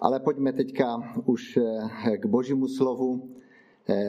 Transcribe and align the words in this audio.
Ale 0.00 0.20
pojďme 0.20 0.52
teďka 0.52 1.12
už 1.24 1.58
k 2.16 2.26
božímu 2.26 2.68
slovu. 2.68 3.28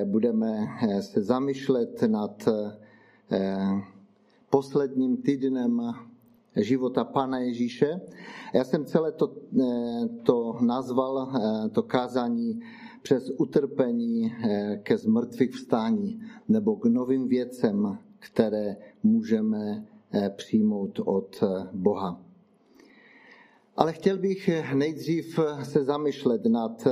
Budeme 0.06 0.68
se 1.02 1.22
zamýšlet 1.22 2.02
nad 2.08 2.50
posledním 4.50 5.18
týdnem 5.18 5.82
života 6.56 7.04
Pana 7.04 7.40
Ježíše. 7.40 8.02
Já 8.54 8.64
jsem 8.64 8.86
celé 8.86 9.12
to, 9.12 9.36
to 10.24 10.58
nazval, 10.62 11.32
to 11.72 11.84
kázání 11.84 12.60
přes 13.02 13.32
utrpení 13.38 14.34
ke 14.84 14.98
zmrtvých 14.98 15.52
vstání 15.52 16.22
nebo 16.48 16.76
k 16.76 16.86
novým 16.86 17.28
věcem, 17.28 17.98
které 18.20 18.78
můžeme 19.04 19.86
přijmout 20.36 21.00
od 21.06 21.44
Boha. 21.74 22.31
Ale 23.76 23.94
chtěl 23.94 24.18
bych 24.18 24.50
nejdřív 24.74 25.40
se 25.64 25.84
zamýšlet 25.84 26.46
nad 26.46 26.88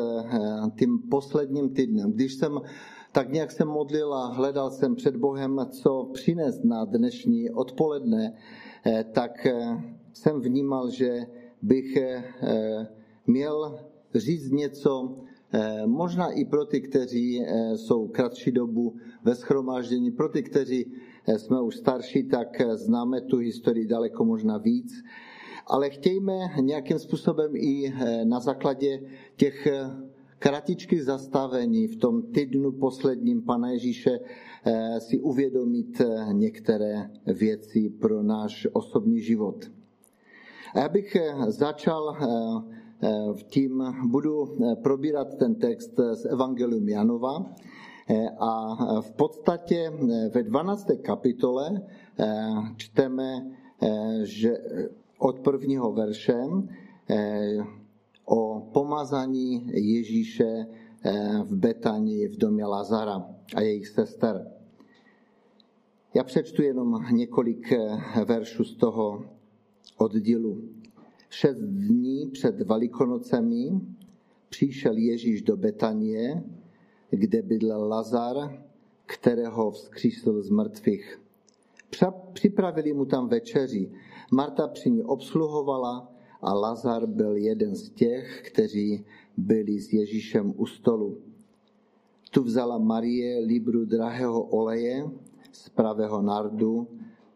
tím 0.80 1.00
posledním 1.12 1.70
týdnem. 1.70 2.12
Když 2.12 2.34
jsem 2.34 2.62
tak 3.12 3.32
nějak 3.32 3.52
jsem 3.52 3.68
modlil 3.68 4.14
a 4.14 4.28
hledal 4.28 4.72
jsem 4.72 4.96
před 4.96 5.16
Bohem, 5.16 5.68
co 5.70 6.10
přinést 6.14 6.64
na 6.64 6.86
dnešní 6.86 7.50
odpoledne, 7.52 8.34
tak 9.12 9.48
jsem 10.14 10.42
vnímal, 10.42 10.90
že 10.90 11.26
bych 11.62 11.98
měl 13.28 13.80
říct 14.16 14.52
něco 14.52 15.18
možná 15.86 16.32
i 16.32 16.46
pro 16.46 16.66
ty, 16.66 16.82
kteří 16.82 17.42
jsou 17.76 18.08
kratší 18.08 18.52
dobu 18.52 18.96
ve 19.24 19.36
schromáždění, 19.36 20.12
pro 20.12 20.30
ty, 20.30 20.44
kteří 20.44 20.92
jsme 21.38 21.62
už 21.62 21.76
starší, 21.76 22.24
tak 22.24 22.62
známe 22.74 23.22
tu 23.22 23.38
historii 23.38 23.88
daleko 23.88 24.26
možná 24.26 24.58
víc. 24.58 24.94
Ale 25.68 25.90
chtějme 25.90 26.40
nějakým 26.62 27.00
způsobem 27.00 27.52
i 27.56 27.94
na 28.24 28.40
základě 28.40 29.02
těch 29.36 29.68
kratičky 30.40 31.04
zastavení 31.04 31.88
v 31.88 31.96
tom 31.96 32.22
týdnu 32.22 32.72
posledním 32.72 33.42
Pana 33.42 33.72
Ježíše 33.72 34.20
si 35.00 35.20
uvědomit 35.20 36.02
některé 36.32 37.10
věci 37.26 37.90
pro 37.90 38.24
náš 38.24 38.68
osobní 38.74 39.22
život. 39.22 39.72
A 40.76 40.80
já 40.80 40.90
bych 40.90 41.18
začal 41.48 42.18
v 43.34 43.44
tím, 43.44 43.84
budu 44.08 44.58
probírat 44.84 45.36
ten 45.36 45.56
text 45.56 46.00
z 46.14 46.26
Evangelium 46.26 46.90
Janova, 46.90 47.46
a 48.40 48.76
v 49.02 49.12
podstatě 49.12 49.92
ve 50.34 50.44
12. 50.44 50.88
kapitole 51.02 51.82
čteme, 52.78 53.48
že 54.24 54.58
od 55.20 55.40
prvního 55.40 55.94
verše 55.94 56.38
o 58.26 58.70
pomazání 58.74 59.68
Ježíše 59.74 60.66
v 61.44 61.56
Betanii 61.56 62.28
v 62.28 62.38
domě 62.38 62.66
Lazara 62.66 63.26
a 63.56 63.62
jejich 63.62 63.88
sester. 63.88 64.52
Já 66.14 66.24
přečtu 66.24 66.62
jenom 66.62 67.06
několik 67.12 67.74
veršů 68.26 68.64
z 68.64 68.76
toho 68.76 69.26
oddílu. 69.98 70.62
Šest 71.30 71.60
dní 71.60 72.30
před 72.32 72.62
Velikonocemi 72.62 73.72
přišel 74.50 74.98
Ježíš 74.98 75.42
do 75.42 75.58
Betanie, 75.58 76.44
kde 77.10 77.42
bydlel 77.42 77.88
Lazar, 77.88 78.64
kterého 79.06 79.72
vzkřísil 79.72 80.42
z 80.42 80.50
mrtvých. 80.50 81.22
Připravili 82.34 82.94
mu 82.94 83.06
tam 83.06 83.28
večeři. 83.28 83.92
Marta 84.32 84.68
při 84.68 84.92
ní 84.92 85.04
obsluhovala 85.04 86.12
a 86.42 86.54
Lazar 86.54 87.08
byl 87.08 87.36
jeden 87.36 87.76
z 87.76 87.90
těch, 87.90 88.42
kteří 88.48 89.06
byli 89.38 89.82
s 89.82 89.94
Ježíšem 89.94 90.54
u 90.58 90.66
stolu. 90.66 91.18
Tu 92.32 92.44
vzala 92.44 92.78
Marie 92.78 93.40
libru 93.40 93.86
drahého 93.86 94.44
oleje 94.44 95.10
z 95.52 95.70
pravého 95.70 96.22
nardu, 96.22 96.88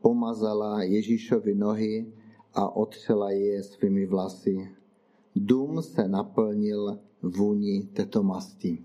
pomazala 0.01 0.83
Ježíšovi 0.83 1.55
nohy 1.55 2.13
a 2.53 2.75
otřela 2.75 3.31
je 3.31 3.63
svými 3.63 4.05
vlasy. 4.05 4.69
Dům 5.35 5.81
se 5.81 6.07
naplnil 6.07 6.99
vůni 7.21 7.83
této 7.93 8.23
masti. 8.23 8.83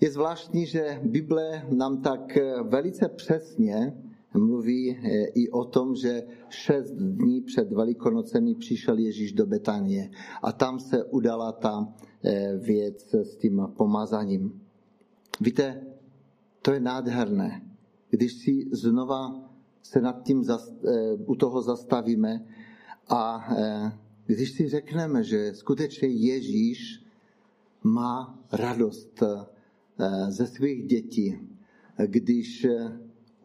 Je 0.00 0.10
zvláštní, 0.10 0.66
že 0.66 1.00
Bible 1.04 1.66
nám 1.70 2.02
tak 2.02 2.38
velice 2.62 3.08
přesně 3.08 4.02
mluví 4.34 4.90
eh, 4.90 5.24
i 5.24 5.50
o 5.50 5.64
tom, 5.64 5.94
že 5.94 6.22
šest 6.48 6.90
dní 6.92 7.40
před 7.40 7.72
Velikonocemi 7.72 8.54
přišel 8.54 8.98
Ježíš 8.98 9.32
do 9.32 9.46
Betanie 9.46 10.10
a 10.42 10.52
tam 10.52 10.80
se 10.80 11.04
udala 11.04 11.52
ta 11.52 11.94
eh, 12.24 12.56
věc 12.56 13.14
s 13.14 13.36
tím 13.36 13.68
pomazaním. 13.76 14.60
Víte, 15.40 15.82
to 16.62 16.72
je 16.72 16.80
nádherné, 16.80 17.62
když 18.10 18.32
si 18.32 18.68
znova 18.72 19.50
se 19.82 20.00
nad 20.00 20.22
tím 20.22 20.44
eh, 20.50 20.56
u 21.26 21.34
toho 21.34 21.62
zastavíme 21.62 22.46
a 23.08 23.48
když 24.26 24.52
si 24.52 24.68
řekneme, 24.68 25.24
že 25.24 25.54
skutečně 25.54 26.08
Ježíš 26.08 27.04
má 27.82 28.38
radost 28.52 29.22
ze 30.28 30.46
svých 30.46 30.86
dětí, 30.86 31.38
když 32.06 32.66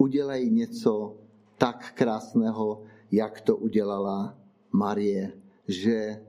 udělají 0.01 0.50
něco 0.50 1.17
tak 1.57 1.94
krásného, 1.94 2.81
jak 3.12 3.41
to 3.41 3.57
udělala 3.57 4.38
Marie, 4.72 5.34
že 5.67 6.22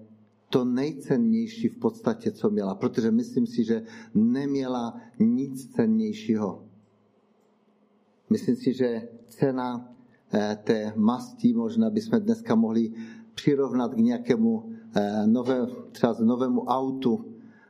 to 0.48 0.64
nejcennější 0.64 1.68
v 1.68 1.78
podstatě, 1.78 2.32
co 2.32 2.50
měla, 2.50 2.74
protože 2.74 3.10
myslím 3.10 3.46
si, 3.46 3.64
že 3.64 3.82
neměla 4.14 5.00
nic 5.18 5.72
cennějšího. 5.72 6.64
Myslím 8.30 8.56
si, 8.56 8.72
že 8.72 9.08
cena 9.28 9.88
eh, 10.34 10.58
té 10.64 10.92
masti 10.96 11.52
možná 11.52 11.90
bychom 11.90 12.20
dneska 12.20 12.54
mohli 12.54 12.92
přirovnat 13.34 13.94
k 13.94 14.04
nějakému 14.12 14.72
eh, 14.96 15.26
nové, 15.26 15.66
třeba 15.92 16.16
novému 16.20 16.64
autu 16.64 17.24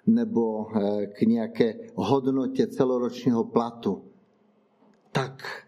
nebo 0.07 0.67
eh, 0.75 1.07
k 1.07 1.21
nějaké 1.21 1.75
hodnotě 1.95 2.67
celoročního 2.67 3.45
platu. 3.45 4.03
Tak 5.13 5.63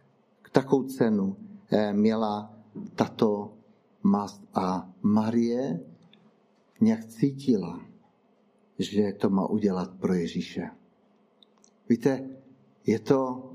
takovou 0.55 0.83
cenu 0.83 1.37
eh, 1.71 1.93
měla 1.93 2.55
tato 2.95 3.59
mast. 4.03 4.43
A 4.55 4.95
Marie 5.03 5.81
nějak 6.81 7.05
cítila, 7.05 7.83
že 8.79 9.13
to 9.13 9.31
má 9.31 9.47
udělat 9.47 9.91
pro 9.99 10.15
Ježíše. 10.15 10.71
Víte, 11.89 12.29
je 12.87 12.99
to 12.99 13.51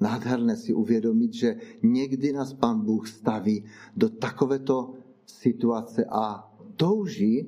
nádherné 0.00 0.56
si 0.56 0.74
uvědomit, 0.74 1.34
že 1.34 1.56
někdy 1.82 2.32
nás 2.32 2.52
Pan 2.52 2.80
Bůh 2.80 3.08
staví 3.08 3.64
do 3.96 4.08
takovéto 4.08 4.94
situace 5.26 6.04
a 6.10 6.54
touží, 6.76 7.46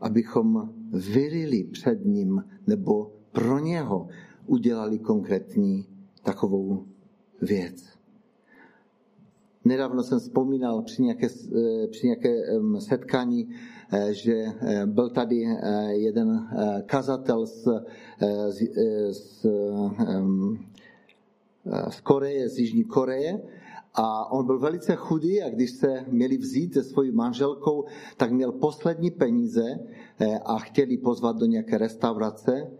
abychom 0.00 0.74
vyrili 0.92 1.64
před 1.64 2.04
ním 2.04 2.44
nebo 2.66 3.12
pro 3.32 3.58
něho 3.58 4.08
udělali 4.46 4.98
konkrétní 4.98 5.86
takovou 6.22 6.86
věc. 7.42 7.99
Nedávno 9.64 10.02
jsem 10.02 10.18
vzpomínal 10.18 10.82
při 10.82 11.02
nějaké, 11.02 11.26
eh, 11.26 11.86
při 11.86 12.06
nějaké 12.06 12.42
setkání, 12.78 13.48
eh, 13.92 14.14
že 14.14 14.34
eh, 14.34 14.86
byl 14.86 15.10
tady 15.10 15.46
jeden 15.88 16.48
kazatel 16.86 17.46
z, 17.46 17.68
z, 18.48 18.62
z, 19.10 19.46
z 21.88 22.00
Koreje, 22.00 22.48
z 22.48 22.58
Jižní 22.58 22.84
Koreje, 22.84 23.42
a 23.94 24.32
on 24.32 24.46
byl 24.46 24.58
velice 24.58 24.96
chudý 24.96 25.42
a 25.42 25.50
když 25.50 25.70
se 25.70 26.04
měli 26.08 26.36
vzít 26.36 26.74
se 26.74 26.82
svojí 26.84 27.10
manželkou, 27.12 27.84
tak 28.16 28.30
měl 28.30 28.52
poslední 28.52 29.10
peníze 29.10 29.78
a 30.44 30.58
chtěli 30.58 30.98
pozvat 30.98 31.36
do 31.36 31.46
nějaké 31.46 31.78
restaurace 31.78 32.70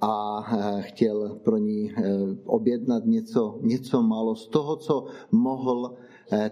a 0.00 0.40
chtěl 0.80 1.38
pro 1.44 1.56
ní 1.56 1.92
objednat 2.44 3.04
něco, 3.04 3.58
něco 3.62 4.02
málo 4.02 4.34
z 4.34 4.48
toho, 4.48 4.76
co 4.76 5.06
mohl 5.32 5.96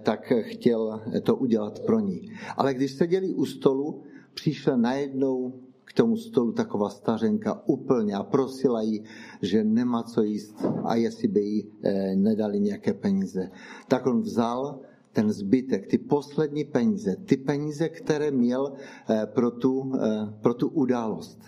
tak 0.02 0.32
chtěl 0.40 1.00
to 1.22 1.36
udělat 1.36 1.80
pro 1.80 2.00
ní. 2.00 2.30
Ale 2.56 2.74
když 2.74 2.92
seděli 2.92 3.34
u 3.34 3.44
stolu, 3.44 4.02
přišla 4.34 4.76
najednou 4.76 5.52
k 5.84 5.92
tomu 5.92 6.16
stolu 6.16 6.52
taková 6.52 6.88
stařenka 6.88 7.62
úplně 7.66 8.14
a 8.14 8.22
prosila 8.22 8.82
jí, 8.82 9.04
že 9.42 9.64
nemá 9.64 10.02
co 10.02 10.22
jíst 10.22 10.64
a 10.84 10.94
jestli 10.94 11.28
by 11.28 11.40
jí 11.40 11.72
eh, 11.82 12.16
nedali 12.16 12.60
nějaké 12.60 12.94
peníze. 12.94 13.50
Tak 13.88 14.06
on 14.06 14.20
vzal 14.20 14.80
ten 15.12 15.32
zbytek, 15.32 15.86
ty 15.86 15.98
poslední 15.98 16.64
peníze, 16.64 17.16
ty 17.16 17.36
peníze, 17.36 17.88
které 17.88 18.30
měl 18.30 18.72
eh, 19.08 19.26
pro 19.26 19.50
tu, 19.50 19.92
pro 20.40 20.54
tu 20.54 20.68
událost 20.68 21.40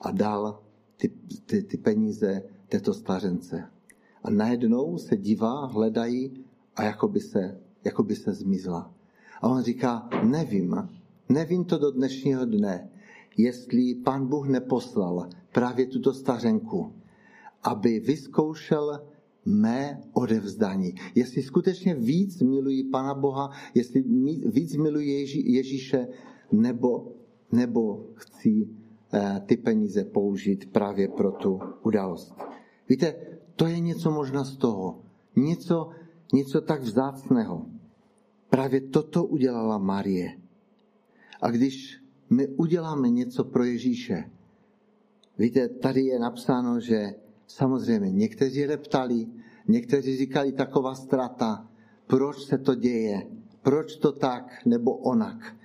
a 0.00 0.10
dal 0.10 0.62
ty, 0.96 1.08
ty, 1.46 1.62
ty 1.62 1.76
peníze 1.76 2.42
této 2.68 2.94
stařence. 2.94 3.64
A 4.22 4.30
najednou 4.30 4.98
se 4.98 5.16
dívá, 5.16 5.66
hledají 5.66 6.44
a 6.76 6.82
jako 6.82 7.08
by 7.08 7.20
se 7.20 7.60
jako 7.84 8.02
by 8.02 8.16
se 8.16 8.32
zmizla. 8.32 8.94
A 9.40 9.48
on 9.48 9.62
říká, 9.62 10.08
nevím, 10.22 10.88
nevím 11.28 11.64
to 11.64 11.78
do 11.78 11.90
dnešního 11.90 12.44
dne, 12.44 12.88
jestli 13.36 13.94
pán 13.94 14.26
Bůh 14.26 14.48
neposlal 14.48 15.28
právě 15.52 15.86
tuto 15.86 16.14
stařenku, 16.14 16.92
aby 17.62 18.00
vyzkoušel 18.00 19.00
mé 19.44 20.02
odevzdání. 20.12 20.94
Jestli 21.14 21.42
skutečně 21.42 21.94
víc 21.94 22.42
milují 22.42 22.84
Pana 22.84 23.14
Boha, 23.14 23.50
jestli 23.74 24.04
víc 24.46 24.76
milují 24.76 25.10
Ježí, 25.10 25.52
Ježíše, 25.52 26.08
nebo, 26.52 27.12
nebo 27.52 28.06
chci 28.14 28.68
eh, 29.12 29.42
ty 29.46 29.56
peníze 29.56 30.04
použít 30.04 30.72
právě 30.72 31.08
pro 31.08 31.30
tu 31.32 31.60
událost. 31.82 32.34
Víte, 32.88 33.14
to 33.56 33.66
je 33.66 33.80
něco 33.80 34.10
možná 34.10 34.44
z 34.44 34.56
toho. 34.56 35.00
Něco, 35.36 35.90
něco 36.32 36.60
tak 36.60 36.82
vzácného. 36.82 37.66
Právě 38.50 38.80
toto 38.80 39.24
udělala 39.24 39.78
Marie. 39.78 40.38
A 41.40 41.50
když 41.50 42.02
my 42.30 42.48
uděláme 42.48 43.10
něco 43.10 43.44
pro 43.44 43.64
Ježíše, 43.64 44.30
víte, 45.38 45.68
tady 45.68 46.00
je 46.00 46.18
napsáno, 46.18 46.80
že 46.80 47.14
samozřejmě 47.46 48.10
někteří 48.10 48.66
reptali, 48.66 49.26
někteří 49.68 50.16
říkali 50.16 50.52
taková 50.52 50.94
strata, 50.94 51.68
proč 52.06 52.44
se 52.44 52.58
to 52.58 52.74
děje, 52.74 53.26
proč 53.62 53.96
to 53.96 54.12
tak 54.12 54.66
nebo 54.66 54.96
onak. 54.96 55.56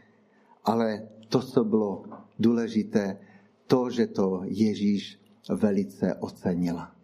Ale 0.63 1.07
to, 1.29 1.41
co 1.41 1.63
bylo 1.63 2.03
důležité, 2.39 3.19
to, 3.67 3.89
že 3.89 4.07
to 4.07 4.41
Ježíš 4.45 5.19
velice 5.49 6.15
ocenila. 6.15 6.95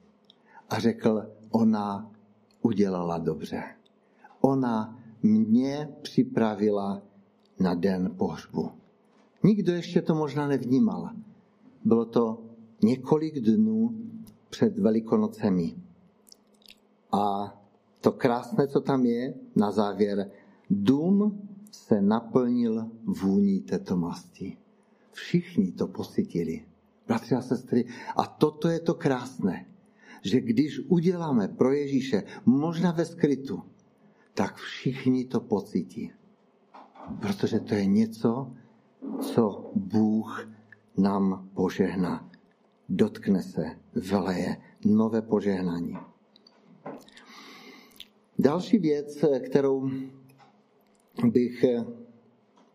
A 0.69 0.79
řekl, 0.79 1.23
ona 1.49 2.12
udělala 2.63 3.17
dobře. 3.17 3.63
Ona 4.41 4.99
mě 5.23 5.89
připravila 6.01 7.01
na 7.59 7.73
den 7.73 8.11
pohřbu. 8.17 8.71
Nikdo 9.43 9.73
ještě 9.73 10.01
to 10.01 10.15
možná 10.15 10.47
nevnímal. 10.47 11.09
Bylo 11.85 12.05
to 12.05 12.43
několik 12.83 13.39
dnů 13.39 13.95
před 14.49 14.79
Velikonocemi. 14.79 15.75
A 17.11 17.53
to 18.01 18.11
krásné, 18.11 18.67
co 18.67 18.81
tam 18.81 19.05
je, 19.05 19.33
na 19.55 19.71
závěr, 19.71 20.31
dům 20.69 21.41
se 21.71 22.01
naplnil 22.01 22.91
vůní 23.03 23.61
této 23.61 23.97
masti. 23.97 24.57
Všichni 25.11 25.71
to 25.71 25.87
pocitili. 25.87 26.65
Bratři 27.07 27.35
a 27.35 27.41
sestry, 27.41 27.85
a 28.15 28.27
toto 28.27 28.67
je 28.67 28.79
to 28.79 28.93
krásné, 28.93 29.65
že 30.23 30.41
když 30.41 30.79
uděláme 30.79 31.47
pro 31.47 31.73
Ježíše, 31.73 32.23
možná 32.45 32.91
ve 32.91 33.05
skrytu, 33.05 33.63
tak 34.33 34.55
všichni 34.55 35.25
to 35.25 35.39
pocítí. 35.39 36.11
Protože 37.21 37.59
to 37.59 37.75
je 37.75 37.85
něco, 37.85 38.53
co 39.19 39.71
Bůh 39.75 40.49
nám 40.97 41.49
požehná. 41.53 42.29
Dotkne 42.89 43.43
se, 43.43 43.63
veleje 43.95 44.57
nové 44.85 45.21
požehnání. 45.21 45.97
Další 48.39 48.77
věc, 48.77 49.25
kterou 49.45 49.89
bych, 51.31 51.65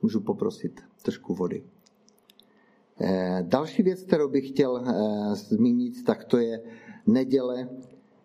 můžu 0.03 0.21
poprosit 0.21 0.81
trošku 1.03 1.35
vody. 1.35 1.65
Eh, 3.01 3.45
další 3.47 3.83
věc, 3.83 4.03
kterou 4.03 4.29
bych 4.29 4.49
chtěl 4.49 4.77
eh, 4.77 5.35
zmínit, 5.35 6.05
tak 6.05 6.25
to 6.25 6.39
je 6.39 6.61
neděle. 7.09 7.69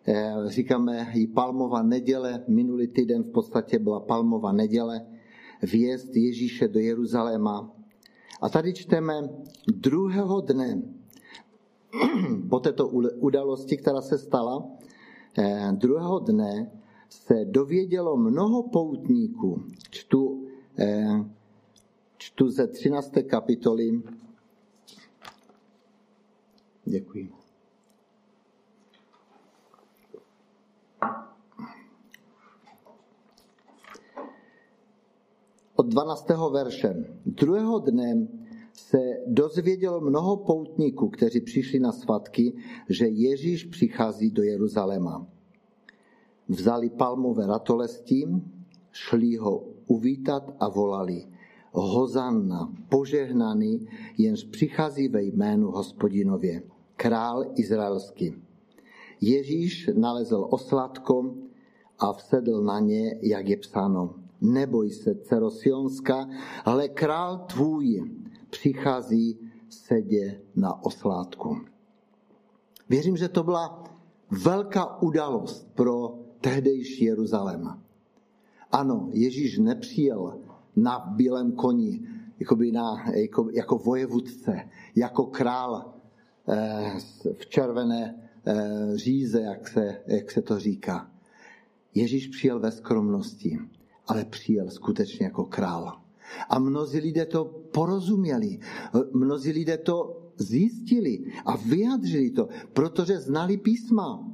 Eh, 0.06 0.34
říkáme 0.46 1.12
i 1.14 1.26
palmová 1.26 1.82
neděle. 1.82 2.44
Minulý 2.48 2.86
týden 2.86 3.22
v 3.22 3.30
podstatě 3.30 3.78
byla 3.78 4.00
palmová 4.00 4.52
neděle. 4.52 5.06
Vjezd 5.62 6.16
Ježíše 6.16 6.68
do 6.68 6.80
Jeruzaléma. 6.80 7.72
A 8.40 8.48
tady 8.48 8.74
čteme 8.74 9.28
druhého 9.76 10.40
dne 10.40 10.82
po 12.50 12.60
této 12.60 12.88
události, 13.18 13.76
která 13.76 14.00
se 14.00 14.18
stala, 14.18 14.68
druhého 15.72 16.18
dne 16.18 16.70
se 17.08 17.44
dovědělo 17.44 18.16
mnoho 18.16 18.62
poutníků. 18.62 19.62
Čtu, 19.90 20.46
eh, 20.78 21.24
čtu 22.16 22.48
ze 22.48 22.66
13. 22.66 23.22
kapitoly. 23.22 24.02
Děkuji. 26.84 27.43
Od 35.84 35.90
12. 35.90 36.26
verše. 36.52 37.04
Druhého 37.26 37.78
dne 37.78 38.26
se 38.72 38.98
dozvědělo 39.26 40.00
mnoho 40.00 40.36
poutníků, 40.36 41.08
kteří 41.08 41.40
přišli 41.40 41.78
na 41.78 41.92
svatky, 41.92 42.56
že 42.88 43.08
Ježíš 43.08 43.64
přichází 43.64 44.30
do 44.30 44.42
Jeruzaléma. 44.42 45.26
Vzali 46.48 46.90
palmové 46.90 47.46
ratolesti, 47.46 48.24
šli 48.92 49.36
ho 49.36 49.64
uvítat 49.86 50.56
a 50.60 50.68
volali 50.68 51.26
Hozanna, 51.72 52.72
požehnaný, 52.88 53.86
jenž 54.18 54.44
přichází 54.44 55.08
ve 55.08 55.22
jménu 55.22 55.70
hospodinově, 55.70 56.62
král 56.96 57.44
izraelský. 57.56 58.34
Ježíš 59.20 59.90
nalezl 59.94 60.46
osladko 60.50 61.34
a 61.98 62.12
vsedl 62.12 62.62
na 62.62 62.80
ně, 62.80 63.18
jak 63.22 63.48
je 63.48 63.56
psáno. 63.56 64.23
Neboj 64.44 64.90
se, 64.90 65.14
dcero 65.14 65.50
Sionská, 65.50 66.28
ale 66.64 66.88
král 66.88 67.38
tvůj 67.38 68.10
přichází 68.50 69.38
sedě 69.68 70.40
na 70.56 70.84
oslátku. 70.84 71.60
Věřím, 72.88 73.16
že 73.16 73.28
to 73.28 73.42
byla 73.42 73.84
velká 74.30 75.02
událost 75.02 75.68
pro 75.74 76.18
tehdejší 76.40 77.04
Jeruzalém. 77.04 77.80
Ano, 78.72 79.08
Ježíš 79.12 79.58
nepřijel 79.58 80.40
na 80.76 80.98
bílém 80.98 81.52
koni, 81.52 82.02
jakoby 82.40 82.72
na, 82.72 83.04
jako, 83.14 83.48
jako 83.52 83.78
vojevůdce, 83.78 84.68
jako 84.96 85.26
král 85.26 85.94
eh, 86.48 86.92
v 87.38 87.46
červené 87.46 88.28
eh, 88.46 88.92
říze, 88.94 89.40
jak 89.40 89.68
se, 89.68 90.00
jak 90.06 90.30
se 90.30 90.42
to 90.42 90.58
říká. 90.58 91.10
Ježíš 91.94 92.28
přijel 92.28 92.60
ve 92.60 92.70
skromnosti, 92.70 93.58
ale 94.06 94.24
přijel 94.24 94.70
skutečně 94.70 95.26
jako 95.26 95.44
král. 95.44 96.00
A 96.48 96.58
mnozí 96.58 96.98
lidé 96.98 97.26
to 97.26 97.44
porozuměli, 97.44 98.58
mnozí 99.12 99.52
lidé 99.52 99.78
to 99.78 100.20
zjistili 100.36 101.32
a 101.44 101.56
vyjadřili 101.56 102.30
to, 102.30 102.48
protože 102.72 103.18
znali 103.18 103.56
písma 103.56 104.30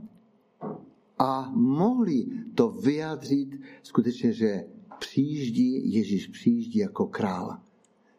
a 1.19 1.53
mohli 1.55 2.27
to 2.55 2.69
vyjádřit 2.69 3.61
skutečně, 3.83 4.33
že 4.33 4.65
přijíždí, 4.99 5.93
Ježíš 5.93 6.27
přijíždí 6.27 6.79
jako 6.79 7.07
král, 7.07 7.59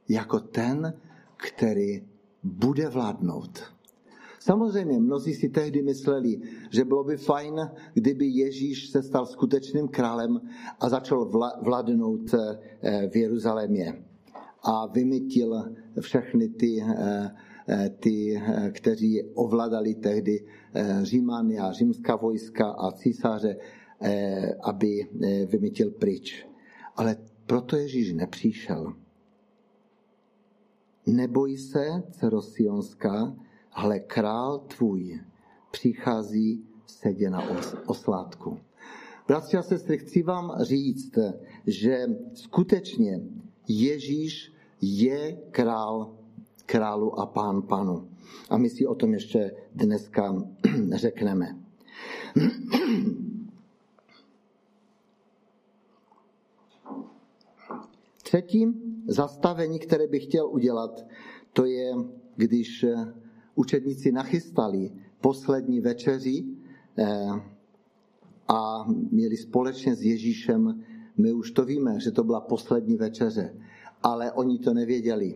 jako 0.10 0.40
ten, 0.40 0.94
který 1.38 2.04
bude 2.44 2.90
vládnout. 2.90 3.64
Samozřejmě 4.42 5.00
mnozí 5.00 5.34
si 5.34 5.50
tehdy 5.50 5.82
mysleli, 5.82 6.42
že 6.70 6.86
bylo 6.86 7.04
by 7.04 7.18
fajn, 7.18 7.56
kdyby 7.94 8.26
Ježíš 8.26 8.90
se 8.90 9.04
stal 9.04 9.26
skutečným 9.26 9.88
králem 9.88 10.42
a 10.80 10.90
začal 10.90 11.32
vládnout 11.64 12.34
eh, 12.34 13.10
v 13.10 13.16
Jeruzalémě 13.16 14.04
a 14.64 14.88
vymytil 14.88 15.76
všechny 16.02 16.50
ty 16.50 16.82
eh, 16.82 17.32
Eh, 17.68 17.90
ty, 17.90 18.42
kteří 18.72 19.24
ovladali 19.34 19.96
tehdy 19.96 20.46
eh, 20.74 21.00
Římany 21.06 21.60
a 21.60 21.72
římská 21.72 22.16
vojska 22.16 22.70
a 22.70 22.92
císaře, 22.92 23.58
aby 24.64 25.08
vymytil 25.46 25.92
pryč. 25.92 26.48
Ale 26.96 27.18
proto 27.46 27.78
Ježíš 27.78 28.14
nepřišel. 28.14 28.94
Neboj 31.06 31.58
se, 31.58 32.04
dcero 32.12 32.42
Sionská, 32.42 33.36
ale 33.74 34.00
král 34.00 34.60
tvůj 34.60 35.20
přichází 35.72 36.66
sedě 36.86 37.30
na 37.30 37.44
oslátku. 37.86 38.60
Bratři 39.28 39.58
a 39.58 39.62
sestry, 39.62 39.98
chci 39.98 40.24
vám 40.24 40.54
říct, 40.62 41.18
že 41.68 42.08
skutečně 42.34 43.22
Ježíš 43.68 44.54
je 44.82 45.38
král 45.52 46.22
králu 46.72 47.20
a 47.20 47.26
pán 47.26 47.62
panu. 47.62 48.08
A 48.50 48.58
my 48.58 48.70
si 48.70 48.88
o 48.88 48.96
tom 48.96 49.14
ještě 49.14 49.52
dneska 49.76 50.36
řekneme. 50.96 51.58
Třetí 58.24 58.68
zastavení, 59.08 59.80
které 59.80 60.08
bych 60.08 60.24
chtěl 60.24 60.48
udělat, 60.48 61.06
to 61.54 61.66
je, 61.66 61.94
když 62.36 62.86
učedníci 63.56 64.12
nachystali 64.12 64.92
poslední 65.22 65.82
večeři 65.82 66.46
eh, 66.98 67.28
a 68.48 68.86
měli 69.12 69.38
společně 69.38 69.96
s 69.96 70.02
Ježíšem, 70.02 70.84
my 71.18 71.34
už 71.34 71.52
to 71.52 71.66
víme, 71.66 72.00
že 72.00 72.12
to 72.12 72.24
byla 72.24 72.42
poslední 72.42 72.98
večeře, 72.98 73.56
ale 74.04 74.32
oni 74.32 74.60
to 74.60 74.74
nevěděli. 74.74 75.36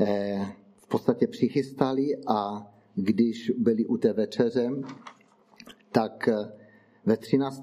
eh, 0.00 0.46
v 0.76 0.86
podstatě 0.88 1.26
přichystali 1.26 2.16
a 2.26 2.66
když 2.94 3.50
byli 3.58 3.86
u 3.86 3.96
té 3.96 4.12
večeře, 4.12 4.70
tak 5.92 6.28
eh, 6.28 6.52
ve 7.06 7.16
13. 7.16 7.62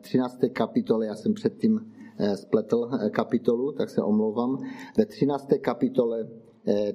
13. 0.00 0.38
kapitole, 0.52 1.06
já 1.06 1.14
jsem 1.14 1.34
předtím 1.34 1.92
spletl 2.34 2.90
kapitolu, 3.10 3.72
tak 3.72 3.90
se 3.90 4.02
omlouvám, 4.02 4.62
ve 4.96 5.06
13. 5.06 5.48
kapitole 5.60 6.28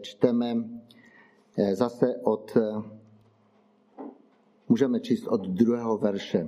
čteme 0.01 0.55
zase 1.73 2.17
od, 2.23 2.57
můžeme 4.69 4.99
číst 4.99 5.27
od 5.27 5.47
druhého 5.47 5.97
verše. 5.97 6.47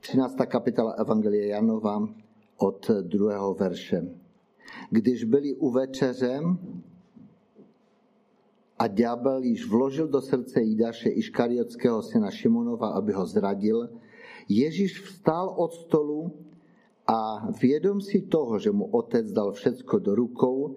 13. 0.00 0.36
kapitola 0.46 0.92
Evangelie 0.92 1.46
Janova 1.46 2.08
od 2.56 2.90
druhého 3.02 3.54
verše. 3.54 4.08
Když 4.90 5.24
byli 5.24 5.54
u 5.54 5.70
večeře 5.70 6.40
a 8.78 8.86
ďábel 8.86 9.42
již 9.42 9.68
vložil 9.68 10.08
do 10.08 10.20
srdce 10.20 10.60
Jidaše 10.62 11.08
Iškariotského 11.08 12.02
syna 12.02 12.30
Šimonova, 12.30 12.88
aby 12.88 13.12
ho 13.12 13.26
zradil, 13.26 13.88
Ježíš 14.48 15.00
vstál 15.00 15.54
od 15.58 15.72
stolu 15.72 16.32
a 17.06 17.50
vědom 17.60 18.00
si 18.00 18.20
toho, 18.20 18.58
že 18.58 18.70
mu 18.70 18.84
otec 18.84 19.32
dal 19.32 19.52
všecko 19.52 19.98
do 19.98 20.14
rukou 20.14 20.76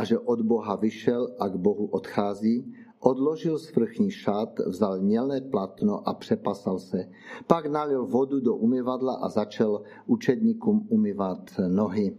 a 0.00 0.04
že 0.04 0.18
od 0.18 0.40
Boha 0.40 0.76
vyšel 0.76 1.36
a 1.38 1.48
k 1.48 1.56
Bohu 1.56 1.86
odchází, 1.86 2.72
odložil 3.00 3.58
svrchní 3.58 4.10
šat, 4.10 4.58
vzal 4.66 5.00
mělné 5.00 5.40
platno 5.40 6.08
a 6.08 6.14
přepasal 6.14 6.78
se. 6.78 7.08
Pak 7.46 7.66
nalil 7.66 8.06
vodu 8.06 8.40
do 8.40 8.56
umyvadla 8.56 9.14
a 9.14 9.28
začal 9.28 9.82
učedníkům 10.06 10.86
umyvat 10.88 11.52
nohy 11.68 12.16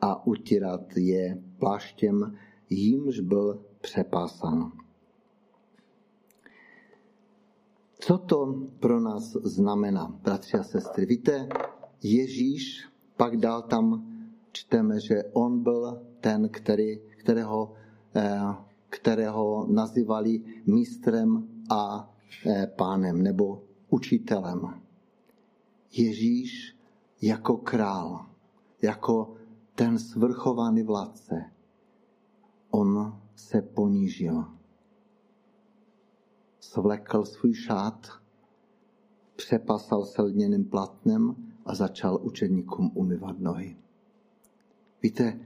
a 0.00 0.26
utírat 0.26 0.96
je 0.96 1.42
pláštěm, 1.58 2.38
jímž 2.70 3.20
byl 3.20 3.62
přepásan. 3.80 4.72
Co 7.98 8.18
to 8.18 8.54
pro 8.78 9.00
nás 9.00 9.32
znamená, 9.42 10.18
bratři 10.22 10.58
a 10.58 10.62
sestry? 10.62 11.06
Víte, 11.06 11.48
Ježíš 12.02 12.88
pak 13.16 13.36
dál 13.36 13.62
tam 13.62 14.06
čteme, 14.52 15.00
že 15.00 15.22
on 15.32 15.62
byl 15.62 16.02
ten, 16.20 16.48
který, 16.48 17.00
kterého 17.24 17.72
eh, 18.14 18.54
kterého 18.94 19.66
nazývali 19.66 20.62
mistrem 20.66 21.48
a 21.70 22.10
e, 22.46 22.66
pánem 22.66 23.22
nebo 23.22 23.62
učitelem. 23.88 24.80
Ježíš 25.92 26.78
jako 27.22 27.56
král, 27.56 28.26
jako 28.82 29.36
ten 29.74 29.98
svrchovaný 29.98 30.82
vládce, 30.82 31.50
on 32.70 33.20
se 33.34 33.62
ponížil. 33.62 34.44
Svlekl 36.60 37.24
svůj 37.24 37.54
šát, 37.54 38.06
přepasal 39.36 40.04
se 40.04 40.22
lněným 40.22 40.64
platnem 40.64 41.36
a 41.66 41.74
začal 41.74 42.18
učedníkům 42.22 42.90
umyvat 42.94 43.38
nohy. 43.38 43.76
Víte, 45.02 45.40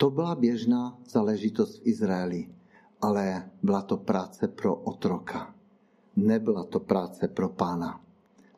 to 0.00 0.10
byla 0.10 0.34
běžná 0.34 0.98
záležitost 1.04 1.78
v 1.78 1.86
Izraeli, 1.86 2.48
ale 3.00 3.50
byla 3.62 3.82
to 3.82 3.96
práce 3.96 4.48
pro 4.48 4.74
otroka. 4.74 5.54
Nebyla 6.16 6.64
to 6.64 6.80
práce 6.80 7.28
pro 7.28 7.48
pána 7.48 8.04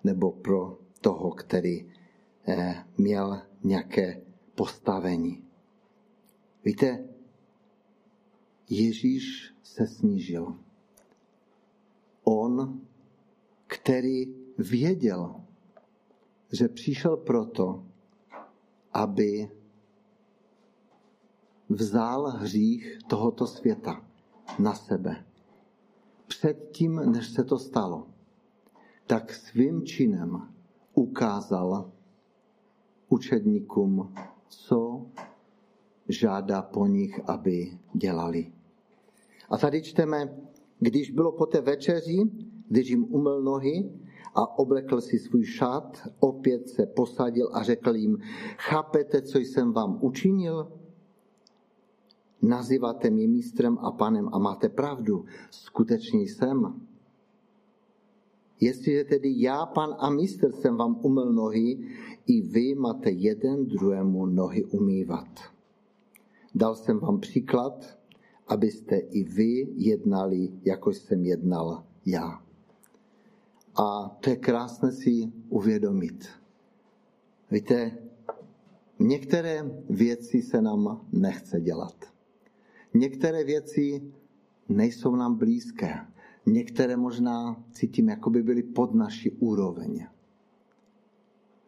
nebo 0.04 0.30
pro 0.30 0.78
toho, 1.00 1.30
který 1.30 1.90
eh, 2.46 2.84
měl 2.98 3.42
nějaké 3.64 4.22
postavení. 4.54 5.44
Víte, 6.64 7.04
Ježíš 8.70 9.54
se 9.62 9.86
snížil. 9.86 10.56
On, 12.24 12.80
který 13.66 14.34
věděl, 14.58 15.34
že 16.52 16.68
přišel 16.68 17.16
proto, 17.16 17.86
aby 18.92 19.50
vzal 21.74 22.30
hřích 22.30 22.98
tohoto 23.06 23.46
světa 23.46 24.04
na 24.58 24.74
sebe. 24.74 25.24
Předtím, 26.26 26.94
než 26.94 27.28
se 27.28 27.44
to 27.44 27.58
stalo, 27.58 28.06
tak 29.06 29.32
svým 29.32 29.82
činem 29.82 30.48
ukázal 30.94 31.92
učedníkům, 33.08 34.14
co 34.48 35.06
žádá 36.08 36.62
po 36.62 36.86
nich, 36.86 37.20
aby 37.26 37.78
dělali. 37.94 38.52
A 39.50 39.58
tady 39.58 39.82
čteme, 39.82 40.38
když 40.78 41.10
bylo 41.10 41.32
po 41.32 41.46
té 41.46 41.60
večeři, 41.60 42.30
když 42.68 42.88
jim 42.88 43.04
umyl 43.04 43.42
nohy 43.42 43.92
a 44.34 44.58
oblekl 44.58 45.00
si 45.00 45.18
svůj 45.18 45.44
šat, 45.44 46.08
opět 46.20 46.68
se 46.68 46.86
posadil 46.86 47.50
a 47.52 47.62
řekl 47.62 47.96
jim, 47.96 48.18
chápete, 48.58 49.22
co 49.22 49.38
jsem 49.38 49.72
vám 49.72 49.98
učinil? 50.00 50.81
Nazýváte 52.42 53.10
mě 53.10 53.28
mistrem 53.28 53.78
a 53.78 53.90
panem 53.90 54.28
a 54.32 54.38
máte 54.38 54.68
pravdu. 54.68 55.24
Skutečně 55.50 56.20
jsem. 56.20 56.80
Jestliže 58.60 59.04
tedy 59.04 59.40
já, 59.40 59.66
pan 59.66 59.96
a 59.98 60.10
mistr, 60.10 60.52
jsem 60.52 60.76
vám 60.76 61.00
umyl 61.02 61.32
nohy, 61.32 61.78
i 62.26 62.40
vy 62.42 62.74
máte 62.74 63.10
jeden 63.10 63.66
druhému 63.66 64.26
nohy 64.26 64.64
umývat. 64.64 65.40
Dal 66.54 66.74
jsem 66.74 66.98
vám 66.98 67.20
příklad, 67.20 67.98
abyste 68.48 68.96
i 68.96 69.24
vy 69.24 69.68
jednali, 69.74 70.52
jako 70.64 70.92
jsem 70.92 71.24
jednal 71.24 71.84
já. 72.06 72.42
A 73.74 74.16
to 74.20 74.30
je 74.30 74.36
krásné 74.36 74.92
si 74.92 75.32
uvědomit. 75.48 76.26
Víte, 77.50 77.98
některé 78.98 79.70
věci 79.90 80.42
se 80.42 80.62
nám 80.62 81.06
nechce 81.12 81.60
dělat. 81.60 82.11
Některé 82.94 83.44
věci 83.44 84.12
nejsou 84.68 85.16
nám 85.16 85.38
blízké. 85.38 86.06
Některé 86.46 86.96
možná 86.96 87.64
cítím, 87.72 88.08
jako 88.08 88.30
by 88.30 88.42
byly 88.42 88.62
pod 88.62 88.94
naší 88.94 89.30
úroveň. 89.30 90.06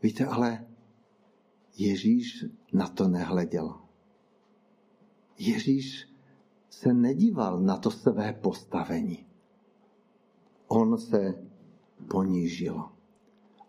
Víte, 0.02 0.26
ale 0.26 0.66
Ježíš 1.76 2.45
na 2.73 2.88
to 2.88 3.09
nehleděl. 3.09 3.75
Ježíš 5.38 6.09
se 6.71 6.95
nedíval 6.95 7.61
na 7.61 7.76
to 7.76 7.90
své 7.90 8.33
postavení. 8.33 9.26
On 10.69 10.99
se 10.99 11.47
ponížil. 12.11 12.85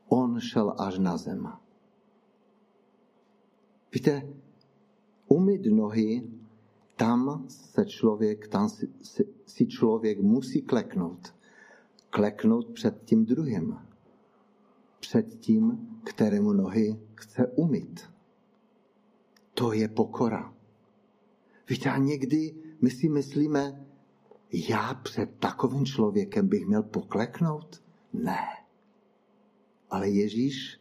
On 0.08 0.40
šel 0.40 0.76
až 0.78 0.98
na 1.00 1.18
zem. 1.18 1.54
Víte, 3.94 4.34
umyt 5.28 5.66
nohy 5.66 6.24
tam 6.96 7.46
se 7.50 7.86
člověk, 7.86 8.48
tam 8.48 8.70
si, 8.70 8.90
si, 9.02 9.26
si 9.46 9.68
člověk 9.68 10.20
musí 10.20 10.62
kleknout. 10.62 11.36
Kleknout 12.10 12.74
před 12.74 13.04
tím 13.06 13.26
druhým. 13.26 13.78
Před 15.00 15.40
tím, 15.40 15.90
kterému 16.04 16.54
nohy 16.54 17.00
chce 17.16 17.48
umít. 17.48 18.10
To 19.54 19.74
je 19.74 19.88
pokora. 19.88 20.54
Víte, 21.70 21.90
a 21.90 21.98
někdy 21.98 22.56
my 22.82 22.90
si 22.90 23.10
myslíme, 23.10 23.86
já 24.70 24.94
před 24.94 25.40
takovým 25.40 25.86
člověkem 25.86 26.48
bych 26.48 26.66
měl 26.66 26.84
pokleknout? 26.84 27.84
Ne. 28.14 28.48
Ale 29.90 30.10
Ježíš 30.10 30.80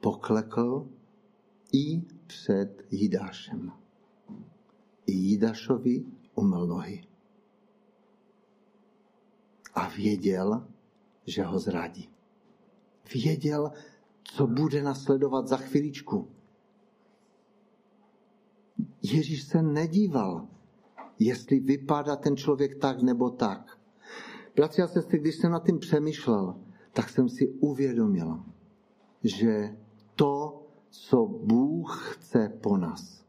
poklekl 0.00 0.88
i 1.72 2.02
před 2.26 2.86
Jidášem 2.90 3.83
i 5.06 5.12
Jidašovi 5.12 6.04
umyl 6.34 6.66
nohy. 6.66 7.06
A 9.74 9.88
věděl, 9.88 10.66
že 11.26 11.42
ho 11.42 11.58
zradí. 11.58 12.08
Věděl, 13.14 13.72
co 14.24 14.46
bude 14.46 14.82
nasledovat 14.82 15.48
za 15.48 15.56
chviličku. 15.56 16.28
Ježíš 19.02 19.42
se 19.42 19.62
nedíval, 19.62 20.48
jestli 21.18 21.60
vypadá 21.60 22.16
ten 22.16 22.36
člověk 22.36 22.78
tak 22.78 23.02
nebo 23.02 23.30
tak. 23.30 23.78
Bratři 24.56 24.82
a 24.82 24.88
sestry, 24.88 25.18
když 25.18 25.36
jsem 25.36 25.50
nad 25.50 25.66
tím 25.66 25.78
přemýšlel, 25.78 26.60
tak 26.92 27.08
jsem 27.08 27.28
si 27.28 27.48
uvědomil, 27.48 28.42
že 29.24 29.76
to, 30.16 30.62
co 30.90 31.26
Bůh 31.26 32.14
chce 32.14 32.58
po 32.62 32.76
nás, 32.76 33.24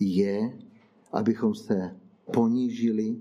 je, 0.00 0.58
abychom 1.16 1.54
se 1.54 1.96
ponížili 2.32 3.16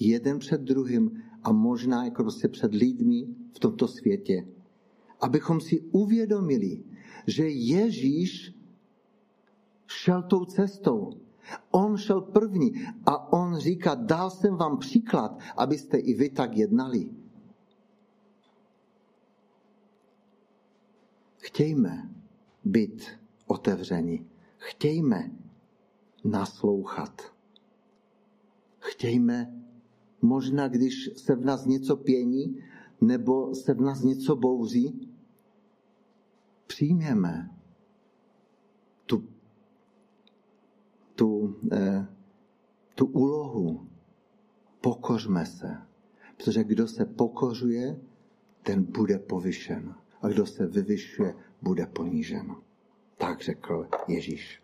jeden 0.00 0.38
před 0.38 0.60
druhým 0.60 1.22
a 1.42 1.52
možná 1.52 2.04
jako 2.04 2.22
prostě 2.22 2.48
před 2.48 2.74
lidmi 2.74 3.26
v 3.52 3.58
tomto 3.58 3.88
světě. 3.88 4.48
Abychom 5.20 5.60
si 5.60 5.80
uvědomili, 5.80 6.82
že 7.26 7.48
Ježíš 7.48 8.54
šel 9.86 10.22
tou 10.22 10.44
cestou. 10.44 11.12
On 11.70 11.96
šel 11.96 12.20
první 12.20 12.72
a 13.06 13.32
on 13.32 13.58
říká, 13.58 13.94
dal 13.94 14.30
jsem 14.30 14.56
vám 14.56 14.78
příklad, 14.78 15.38
abyste 15.56 15.98
i 15.98 16.14
vy 16.14 16.30
tak 16.30 16.56
jednali. 16.56 17.10
Chtějme 21.38 22.10
být 22.64 23.06
otevřeni. 23.46 24.26
Chtějme 24.56 25.39
naslouchat. 26.24 27.22
Chtějme, 28.78 29.54
možná 30.22 30.68
když 30.68 31.10
se 31.16 31.36
v 31.36 31.44
nás 31.44 31.66
něco 31.66 31.96
pění, 31.96 32.62
nebo 33.00 33.54
se 33.54 33.74
v 33.74 33.80
nás 33.80 34.02
něco 34.02 34.36
bouří, 34.36 35.08
přijměme 36.66 37.50
tu, 39.06 39.28
tu, 41.14 41.56
eh, 41.72 42.06
tu 42.94 43.06
úlohu. 43.06 43.86
Pokořme 44.80 45.46
se. 45.46 45.76
Protože 46.36 46.64
kdo 46.64 46.88
se 46.88 47.04
pokořuje, 47.04 48.00
ten 48.62 48.84
bude 48.84 49.18
povyšen. 49.18 49.94
A 50.22 50.28
kdo 50.28 50.46
se 50.46 50.66
vyvyšuje, 50.66 51.34
bude 51.62 51.86
ponížen. 51.86 52.56
Tak 53.18 53.42
řekl 53.42 53.88
Ježíš. 54.08 54.62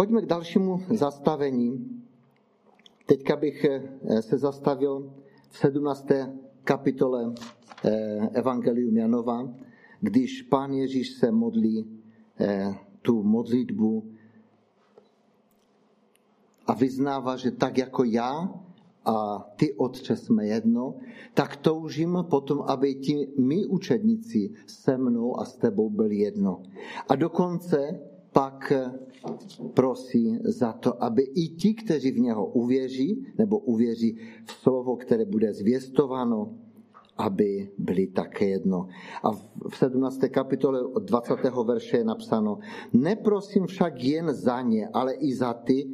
Pojďme 0.00 0.22
k 0.22 0.32
dalšímu 0.32 0.96
zastavení. 0.96 2.00
Teďka 3.06 3.36
bych 3.36 3.64
eh, 3.64 4.22
se 4.22 4.38
zastavil 4.38 5.12
v 5.50 5.56
17. 5.58 6.08
kapitole 6.64 7.36
eh, 7.36 8.28
Evangelium 8.32 8.96
Janova, 8.96 9.44
když 10.00 10.42
pán 10.42 10.72
Ježíš 10.72 11.20
se 11.20 11.30
modlí 11.30 11.84
eh, 12.40 12.74
tu 13.02 13.22
modlitbu 13.22 14.12
a 16.66 16.72
vyznává, 16.72 17.36
že 17.36 17.50
tak 17.50 17.78
jako 17.78 18.04
já 18.04 18.48
a 19.04 19.38
ty, 19.56 19.74
Otče, 19.76 20.16
jsme 20.16 20.46
jedno, 20.46 20.94
tak 21.34 21.56
toužím 21.56 22.24
potom, 22.30 22.62
aby 22.62 22.94
ti 22.94 23.28
my 23.38 23.66
učedníci 23.66 24.50
se 24.66 24.96
mnou 24.96 25.40
a 25.40 25.44
s 25.44 25.56
tebou 25.56 25.90
byli 25.90 26.16
jedno. 26.16 26.62
A 27.08 27.16
dokonce 27.16 28.00
pak 28.32 28.72
prosí 29.74 30.38
za 30.44 30.72
to, 30.72 31.04
aby 31.04 31.22
i 31.22 31.48
ti, 31.48 31.74
kteří 31.74 32.10
v 32.10 32.20
něho 32.20 32.46
uvěří, 32.46 33.26
nebo 33.38 33.58
uvěří 33.58 34.18
v 34.44 34.52
slovo, 34.52 34.96
které 34.96 35.24
bude 35.24 35.52
zvěstováno, 35.52 36.54
aby 37.16 37.70
byli 37.78 38.06
také 38.06 38.44
jedno. 38.48 38.88
A 39.22 39.30
v 39.68 39.76
17. 39.76 40.18
kapitole 40.30 40.82
od 40.82 41.02
20. 41.02 41.34
verše 41.64 41.96
je 41.96 42.04
napsáno, 42.04 42.58
neprosím 42.92 43.66
však 43.66 44.04
jen 44.04 44.34
za 44.34 44.62
ně, 44.62 44.88
ale 44.92 45.14
i 45.14 45.34
za 45.34 45.52
ty, 45.52 45.90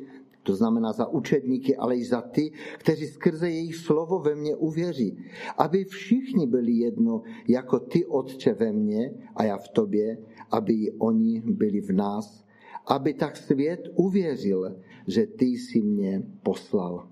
to 0.47 0.55
znamená 0.55 0.93
za 0.93 1.07
učedníky, 1.09 1.77
ale 1.77 1.97
i 1.97 2.05
za 2.05 2.21
ty, 2.21 2.53
kteří 2.79 3.07
skrze 3.07 3.51
jejich 3.51 3.77
slovo 3.77 4.19
ve 4.19 4.35
mně 4.35 4.57
uvěří. 4.57 5.19
Aby 5.59 5.85
všichni 5.85 6.47
byli 6.47 6.73
jedno, 6.73 7.23
jako 7.49 7.81
ty, 7.81 8.07
Otče, 8.07 8.55
ve 8.55 8.73
mně 8.73 9.15
a 9.37 9.45
já 9.45 9.59
v 9.59 9.69
tobě, 9.69 10.19
aby 10.51 10.73
i 10.73 10.93
oni 10.99 11.41
byli 11.41 11.81
v 11.81 11.93
nás, 11.93 12.45
aby 12.87 13.15
tak 13.15 13.37
svět 13.37 13.89
uvěřil, 13.95 14.77
že 15.07 15.27
ty 15.27 15.47
jsi 15.47 15.83
mě 15.83 16.23
poslal. 16.43 17.09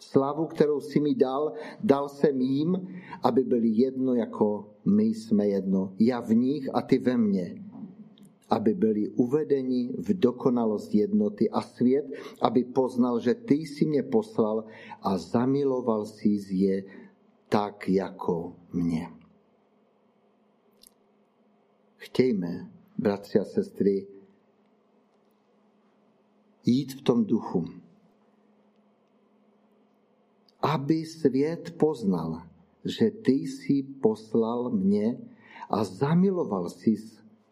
Slavu, 0.00 0.46
kterou 0.46 0.80
jsi 0.80 1.00
mi 1.00 1.14
dal, 1.14 1.52
dal 1.84 2.08
jsem 2.08 2.40
jim, 2.40 2.88
aby 3.22 3.44
byli 3.44 3.68
jedno, 3.68 4.14
jako 4.14 4.68
my 4.84 5.04
jsme 5.04 5.48
jedno. 5.48 5.92
Já 5.98 6.20
v 6.20 6.34
nich 6.34 6.68
a 6.72 6.82
ty 6.82 6.98
ve 6.98 7.16
mně 7.16 7.60
aby 8.50 8.74
byli 8.74 9.08
uvedeni 9.08 9.94
v 9.98 10.18
dokonalost 10.18 10.94
jednoty 10.94 11.50
a 11.50 11.60
svět, 11.62 12.10
aby 12.42 12.64
poznal, 12.64 13.20
že 13.20 13.34
ty 13.34 13.54
jsi 13.54 13.86
mě 13.86 14.02
poslal 14.02 14.64
a 15.02 15.18
zamiloval 15.18 16.06
jsi 16.06 16.28
je 16.50 16.84
tak 17.48 17.88
jako 17.88 18.56
mě. 18.72 19.19
Chtějme, 22.00 22.70
bratři 22.98 23.38
a 23.38 23.44
sestry, 23.44 24.06
jít 26.66 26.92
v 26.92 27.02
tom 27.02 27.24
duchu, 27.24 27.64
aby 30.62 31.04
svět 31.04 31.74
poznal, 31.78 32.42
že 32.84 33.10
ty 33.10 33.32
jsi 33.32 33.82
poslal 33.82 34.70
mě 34.70 35.18
a 35.70 35.84
zamiloval 35.84 36.70
jsi 36.70 36.96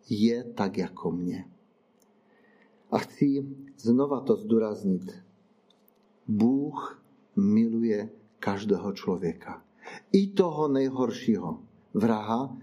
je 0.08 0.44
tak 0.44 0.78
jako 0.78 1.10
mě. 1.10 1.44
A 2.90 2.98
chci 2.98 3.46
znova 3.76 4.20
to 4.20 4.36
zdůraznit. 4.36 5.12
Bůh 6.28 7.04
miluje 7.36 8.10
každého 8.38 8.92
člověka. 8.92 9.64
I 10.12 10.26
toho 10.26 10.68
nejhoršího 10.68 11.62
vraha, 11.94 12.56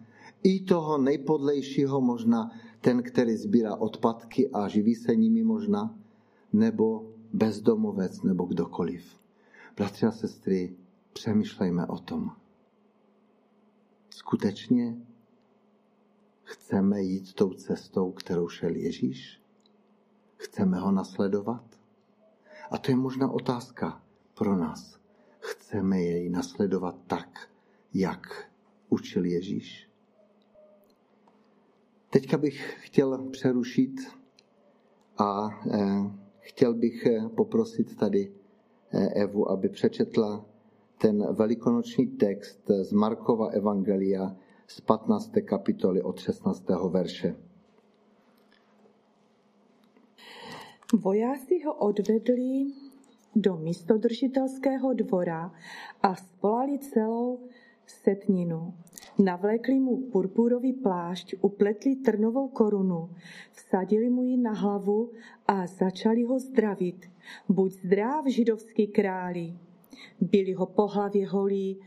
i 0.46 0.60
toho 0.60 0.98
nejpodlejšího 0.98 2.02
možná, 2.02 2.52
ten, 2.82 3.04
který 3.04 3.38
sbírá 3.38 3.76
odpadky 3.76 4.50
a 4.50 4.68
živí 4.68 4.96
se 4.96 5.16
nimi 5.16 5.44
možná, 5.44 5.98
nebo 6.54 7.12
bezdomovec, 7.34 8.22
nebo 8.22 8.46
kdokoliv. 8.46 9.18
Bratři 9.78 10.06
a 10.06 10.12
sestry, 10.12 10.76
přemýšlejme 11.14 11.88
o 11.88 11.98
tom. 11.98 12.32
Skutečně 14.10 14.98
Chceme 16.46 17.02
jít 17.02 17.34
tou 17.34 17.54
cestou, 17.54 18.12
kterou 18.12 18.50
šel 18.50 18.76
Ježíš? 18.76 19.42
Chceme 20.38 20.80
ho 20.80 20.92
nasledovat? 20.92 21.80
A 22.72 22.78
to 22.78 22.92
je 22.92 22.96
možná 22.96 23.32
otázka 23.32 24.04
pro 24.34 24.56
nás. 24.56 25.00
Chceme 25.40 26.02
jej 26.02 26.30
nasledovat 26.30 26.96
tak, 27.08 27.50
jak 27.94 28.52
učil 28.90 29.26
Ježíš? 29.26 29.90
Teďka 32.16 32.38
bych 32.38 32.78
chtěl 32.80 33.30
přerušit 33.32 33.92
a 35.18 35.50
eh, 35.72 35.80
chtěl 36.40 36.74
bych 36.74 37.06
eh, 37.06 37.30
poprosit 37.30 37.98
tady 37.98 38.32
eh, 38.92 39.10
Evu, 39.10 39.52
aby 39.52 39.70
přečetla 39.70 40.46
ten 40.98 41.34
velikonoční 41.34 42.08
text 42.08 42.72
z 42.82 42.92
Markova 42.92 43.48
Evangelia, 43.48 44.36
z 44.68 44.82
15. 44.82 45.32
kapitoly 45.46 46.02
od 46.02 46.20
16. 46.20 46.64
verše. 46.90 47.36
Vojáci 50.94 51.64
ho 51.64 51.74
odvedli 51.74 52.66
do 53.36 53.58
místodržitelského 53.58 54.94
dvora 54.94 55.52
a 56.04 56.16
spolali 56.16 56.80
celou 56.80 57.40
setninu. 57.88 58.74
Navlékli 59.16 59.80
mu 59.80 60.12
purpurový 60.12 60.74
plášť, 60.74 61.40
upletli 61.40 61.96
trnovou 62.04 62.52
korunu, 62.52 63.10
vsadili 63.56 64.10
mu 64.10 64.24
ji 64.24 64.38
na 64.38 64.52
hlavu 64.52 65.12
a 65.48 65.68
začali 65.68 66.24
ho 66.24 66.40
zdravit. 66.40 67.08
Buď 67.50 67.72
zdrav, 67.72 68.28
židovský 68.28 68.88
králi. 68.88 69.56
Byli 70.22 70.54
ho 70.54 70.66
po 70.66 70.88
hlavě 70.88 71.28
holí, 71.28 71.80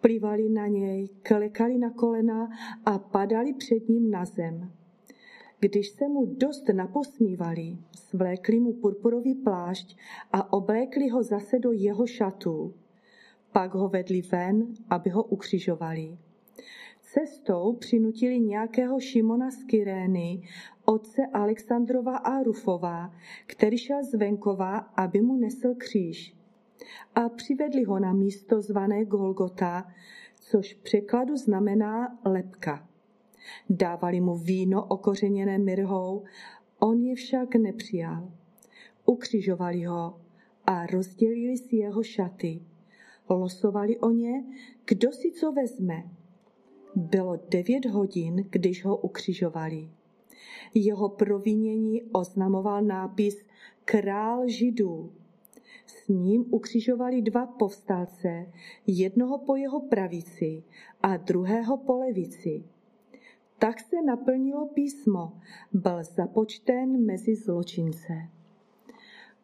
plivali 0.00 0.48
na 0.48 0.66
něj, 0.66 1.08
klekali 1.22 1.78
na 1.78 1.90
kolena 1.90 2.48
a 2.84 2.98
padali 2.98 3.54
před 3.54 3.88
ním 3.88 4.10
na 4.10 4.24
zem. 4.24 4.70
Když 5.60 5.88
se 5.88 6.08
mu 6.08 6.26
dost 6.26 6.68
naposmívali, 6.68 7.76
svlékli 7.96 8.60
mu 8.60 8.72
purpurový 8.72 9.34
plášť 9.34 9.96
a 10.32 10.52
oblékli 10.52 11.08
ho 11.08 11.22
zase 11.22 11.58
do 11.58 11.72
jeho 11.72 12.06
šatů. 12.06 12.74
Pak 13.52 13.74
ho 13.74 13.88
vedli 13.88 14.22
ven, 14.22 14.74
aby 14.90 15.10
ho 15.10 15.22
ukřižovali. 15.22 16.18
Cestou 17.18 17.72
přinutili 17.72 18.40
nějakého 18.40 19.00
Šimona 19.00 19.50
z 19.50 19.62
Kyrény, 19.62 20.42
otce 20.84 21.22
Alexandrova 21.32 22.16
a 22.16 22.42
Rufova, 22.42 23.14
který 23.46 23.78
šel 23.78 24.04
z 24.04 24.14
venkova, 24.14 24.76
aby 24.76 25.20
mu 25.20 25.36
nesl 25.36 25.74
kříž 25.74 26.36
a 27.14 27.28
přivedli 27.28 27.84
ho 27.84 27.98
na 27.98 28.12
místo 28.12 28.62
zvané 28.62 29.04
Golgota, 29.04 29.92
což 30.40 30.74
v 30.74 30.82
překladu 30.82 31.36
znamená 31.36 32.18
lepka. 32.24 32.88
Dávali 33.70 34.20
mu 34.20 34.36
víno 34.36 34.84
okořeněné 34.84 35.58
mirhou, 35.58 36.24
on 36.78 37.02
je 37.02 37.14
však 37.14 37.54
nepřijal. 37.54 38.32
Ukřižovali 39.06 39.84
ho 39.84 40.20
a 40.64 40.86
rozdělili 40.86 41.56
si 41.56 41.76
jeho 41.76 42.02
šaty. 42.02 42.60
Losovali 43.28 43.98
o 43.98 44.10
ně, 44.10 44.44
kdo 44.84 45.12
si 45.12 45.32
co 45.32 45.52
vezme. 45.52 46.15
Bylo 46.96 47.38
devět 47.48 47.86
hodin, 47.86 48.46
když 48.50 48.84
ho 48.84 48.96
ukřižovali. 48.96 49.90
Jeho 50.74 51.08
provinění 51.08 52.02
oznamoval 52.02 52.82
nápis 52.82 53.44
Král 53.84 54.48
židů. 54.48 55.12
S 55.86 56.08
ním 56.08 56.44
ukřižovali 56.50 57.22
dva 57.22 57.46
povstalce, 57.46 58.46
jednoho 58.86 59.38
po 59.38 59.56
jeho 59.56 59.80
pravici 59.80 60.62
a 61.02 61.16
druhého 61.16 61.76
po 61.76 61.98
levici. 61.98 62.64
Tak 63.58 63.80
se 63.80 64.02
naplnilo 64.02 64.66
písmo, 64.66 65.32
byl 65.72 66.04
započten 66.04 67.04
mezi 67.04 67.34
zločince. 67.34 68.12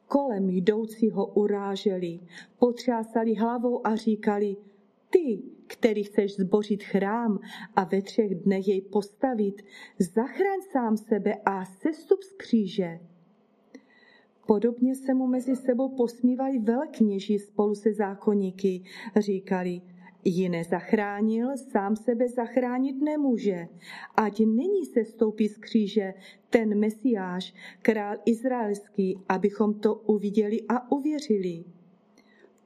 Kolem 0.09 0.51
jdoucího 0.51 1.27
uráželi, 1.27 2.21
potřásali 2.59 3.35
hlavou 3.35 3.87
a 3.87 3.97
říkali, 3.97 4.57
ty, 5.11 5.43
který 5.73 6.05
chceš 6.05 6.37
zbořit 6.37 6.83
chrám 6.83 7.39
a 7.77 7.85
ve 7.85 8.03
třech 8.03 8.35
dnech 8.35 8.69
jej 8.69 8.81
postavit, 8.81 9.63
zachraň 9.99 10.61
sám 10.73 10.97
sebe 10.97 11.35
a 11.45 11.65
sestup 11.65 12.23
z 12.23 12.33
kříže. 12.33 13.01
Podobně 14.47 14.97
se 14.97 15.15
mu 15.15 15.27
mezi 15.27 15.57
sebou 15.57 15.89
posmívali 15.89 16.59
velkněží 16.59 17.39
spolu 17.39 17.75
se 17.75 17.93
zákonníky. 17.93 18.83
Říkali, 19.17 19.81
ji 20.25 20.49
nezachránil, 20.49 21.57
sám 21.57 21.97
sebe 21.97 22.29
zachránit 22.29 23.03
nemůže. 23.03 23.69
Ať 24.17 24.39
nyní 24.39 24.85
se 24.85 25.05
stoupí 25.05 25.49
z 25.49 25.59
kříže 25.59 26.15
ten 26.51 26.79
Mesiáš, 26.79 27.55
král 27.83 28.17
izraelský, 28.25 29.19
abychom 29.29 29.75
to 29.75 29.95
uviděli 29.95 30.61
a 30.69 30.93
uvěřili. 30.93 31.65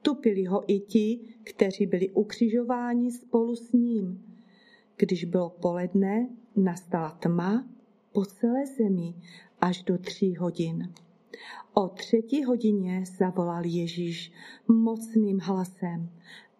Tupili 0.01 0.45
ho 0.45 0.63
i 0.71 0.79
ti, 0.79 1.19
kteří 1.43 1.85
byli 1.85 2.09
ukřižováni 2.09 3.11
spolu 3.11 3.55
s 3.55 3.71
ním. 3.71 4.23
Když 4.97 5.25
bylo 5.25 5.49
poledne, 5.49 6.29
nastala 6.55 7.11
tma 7.11 7.67
po 8.11 8.25
celé 8.25 8.65
zemi 8.65 9.13
až 9.61 9.83
do 9.83 9.97
tří 9.97 10.35
hodin. 10.35 10.93
O 11.73 11.87
třetí 11.87 12.43
hodině 12.43 13.03
zavolal 13.17 13.65
Ježíš 13.65 14.31
mocným 14.67 15.39
hlasem. 15.39 16.09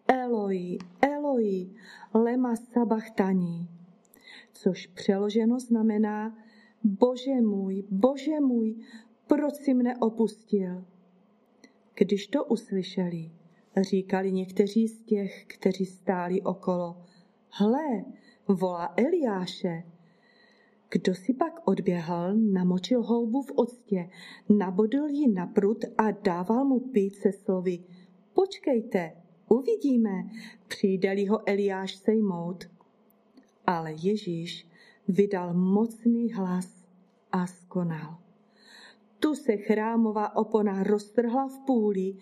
Eloi, 0.07 0.77
Eloi, 1.01 1.69
lema 2.13 2.55
sabachtani, 2.55 3.67
což 4.53 4.87
přeloženo 4.87 5.59
znamená 5.59 6.37
Bože 6.83 7.41
můj, 7.41 7.83
Bože 7.89 8.39
můj, 8.39 8.75
proč 9.27 9.55
si 9.55 9.73
mne 9.73 9.97
opustil? 9.97 10.85
Když 11.99 12.27
to 12.27 12.45
uslyšeli, 12.45 13.31
říkali 13.81 14.31
někteří 14.31 14.87
z 14.87 15.01
těch, 15.01 15.45
kteří 15.45 15.85
stáli 15.85 16.41
okolo. 16.41 16.97
Hle, 17.49 18.05
volá 18.47 18.93
Eliáše. 18.97 19.83
Kdo 20.89 21.15
si 21.15 21.33
pak 21.33 21.67
odběhl, 21.67 22.35
namočil 22.35 23.03
houbu 23.03 23.41
v 23.41 23.51
octě, 23.51 24.09
nabodl 24.49 25.07
ji 25.07 25.27
na 25.27 25.45
prut 25.45 25.85
a 25.97 26.11
dával 26.11 26.65
mu 26.65 26.79
pít 26.79 27.15
se 27.15 27.31
slovy. 27.31 27.79
Počkejte, 28.33 29.11
uvidíme, 29.49 30.29
přijde 30.67 31.29
ho 31.29 31.49
Eliáš 31.49 31.95
sejmout. 31.95 32.69
Ale 33.65 33.93
Ježíš 33.93 34.67
vydal 35.07 35.53
mocný 35.53 36.33
hlas 36.33 36.85
a 37.31 37.47
skonal. 37.47 38.26
Tu 39.19 39.35
se 39.35 39.57
chrámová 39.57 40.35
opona 40.35 40.83
roztrhla 40.83 41.47
v 41.47 41.59
půli 41.65 42.13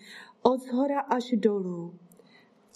od 0.42 0.62
zhora 0.62 1.00
až 1.00 1.30
dolů. 1.36 1.94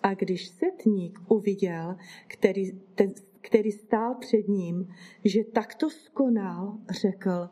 A 0.03 0.15
když 0.15 0.49
setník 0.49 1.19
uviděl, 1.29 1.97
který, 2.27 2.73
ten, 2.95 3.13
který 3.41 3.73
stál 3.73 4.15
před 4.15 4.49
ním, 4.49 4.89
že 5.25 5.45
takto 5.45 5.91
skonal, 5.91 6.79
řekl, 6.91 7.49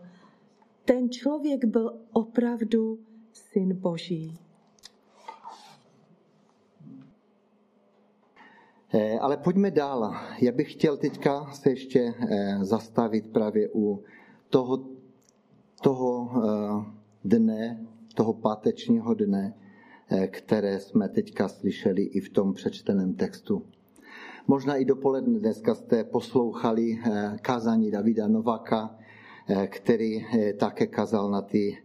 ten 0.84 1.10
člověk 1.10 1.64
byl 1.64 2.00
opravdu 2.12 2.98
syn 3.32 3.74
Boží. 3.74 4.38
Eh, 8.94 9.18
ale 9.18 9.36
pojďme 9.36 9.70
dál. 9.70 10.14
Já 10.40 10.52
bych 10.52 10.72
chtěl 10.72 10.96
teďka 10.96 11.50
se 11.52 11.70
ještě 11.70 12.14
eh, 12.18 12.58
zastavit 12.64 13.32
právě 13.32 13.68
u 13.74 14.04
toho, 14.48 14.97
toho 15.82 16.30
eh, 16.30 16.84
dne, 17.24 17.86
toho 18.14 18.32
pátečního 18.32 19.14
dne, 19.14 19.54
které 20.26 20.80
jsme 20.80 21.08
teďka 21.08 21.48
slyšeli 21.48 22.02
i 22.02 22.20
v 22.20 22.28
tom 22.28 22.54
přečteném 22.54 23.14
textu. 23.14 23.62
Možná 24.46 24.76
i 24.76 24.84
dopoledne 24.84 25.38
dneska 25.38 25.74
jste 25.74 26.04
poslouchali 26.04 26.98
kázání 27.42 27.90
Davida 27.90 28.28
Novaka, 28.28 28.96
který 29.66 30.26
také 30.56 30.86
kazal 30.86 31.30
na 31.30 31.42
ty 31.42 31.78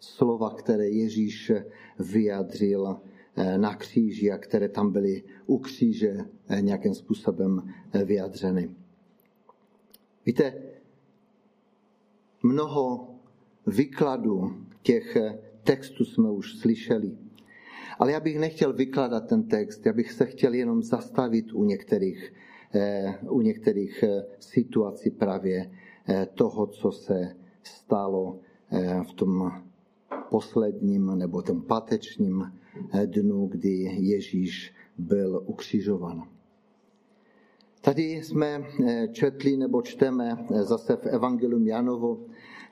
slova, 0.00 0.54
které 0.54 0.88
Ježíš 0.88 1.52
vyjadřil 1.98 3.00
Eh, 3.36 3.58
na 3.58 3.74
kříži 3.74 4.30
a 4.30 4.38
které 4.38 4.68
tam 4.68 4.92
byly 4.92 5.22
u 5.46 5.58
kříže 5.58 6.16
eh, 6.48 6.60
nějakým 6.60 6.94
způsobem 6.94 7.72
eh, 7.92 8.04
vyjadřeny. 8.04 8.70
Víte, 10.26 10.54
mnoho 12.42 13.14
výkladů 13.66 14.52
těch 14.82 15.16
textů 15.64 16.04
jsme 16.04 16.30
už 16.30 16.58
slyšeli. 16.58 17.18
Ale 17.98 18.12
já 18.12 18.20
bych 18.20 18.38
nechtěl 18.38 18.72
vykládat 18.72 19.20
ten 19.20 19.48
text, 19.48 19.86
já 19.86 19.92
bych 19.92 20.12
se 20.12 20.26
chtěl 20.26 20.54
jenom 20.54 20.82
zastavit 20.82 21.52
u 21.52 21.64
některých, 21.64 22.32
u 23.30 23.40
některých 23.40 24.04
situací 24.38 25.10
právě 25.10 25.70
toho, 26.34 26.66
co 26.66 26.92
se 26.92 27.36
stalo 27.62 28.38
v 29.10 29.12
tom 29.14 29.52
posledním 30.30 31.18
nebo 31.18 31.42
tom 31.42 31.62
patečním 31.62 32.52
dnu, 33.06 33.46
kdy 33.46 33.70
Ježíš 33.98 34.74
byl 34.98 35.42
ukřižovan. 35.46 36.28
Tady 37.80 38.02
jsme 38.02 38.64
eh, 38.86 39.08
četli 39.08 39.56
nebo 39.56 39.82
čteme 39.82 40.46
eh, 40.50 40.62
zase 40.64 40.96
v 40.96 41.06
Evangelium 41.06 41.66
Janovo, 41.66 42.18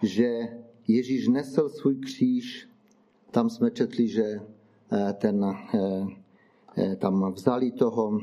že 0.03 0.49
Ježíš 0.89 1.29
nesl 1.29 1.69
svůj 1.69 1.97
kříž. 1.97 2.69
Tam 3.31 3.51
jsme 3.51 3.71
četli, 3.71 4.09
že 4.09 4.41
eh, 4.93 5.13
ten, 5.13 5.57
tam 6.99 7.33
vzali 7.33 7.71
toho, 7.71 8.21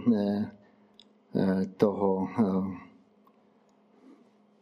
toho 1.77 2.27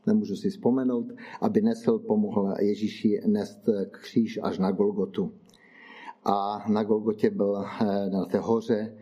nemůžu 0.08 0.36
si 0.36 0.50
vzpomenout, 0.50 1.06
aby 1.42 1.62
nesl, 1.62 2.00
pomohl 2.00 2.54
Ježíši 2.60 3.22
nést 3.26 3.70
kříž 3.92 4.40
až 4.44 4.60
na 4.60 4.72
Golgotu 4.72 5.32
a 6.26 6.66
na 6.70 6.84
Golgotě 6.84 7.30
byl 7.30 7.66
na 8.12 8.26
té 8.26 8.40
hoře, 8.40 8.98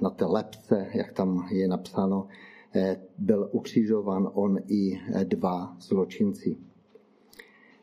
na 0.00 0.10
té 0.10 0.24
lepce, 0.24 0.86
jak 0.94 1.12
tam 1.12 1.48
je 1.50 1.68
napsáno, 1.68 2.26
eh, 2.74 3.00
byl 3.18 3.48
ukřižovan 3.52 4.30
on 4.32 4.58
i 4.66 5.00
dva 5.24 5.76
zločinci. 5.80 6.56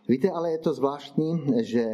Víte, 0.08 0.30
ale 0.32 0.52
je 0.52 0.58
to 0.58 0.74
zvláštní, 0.74 1.44
že 1.62 1.86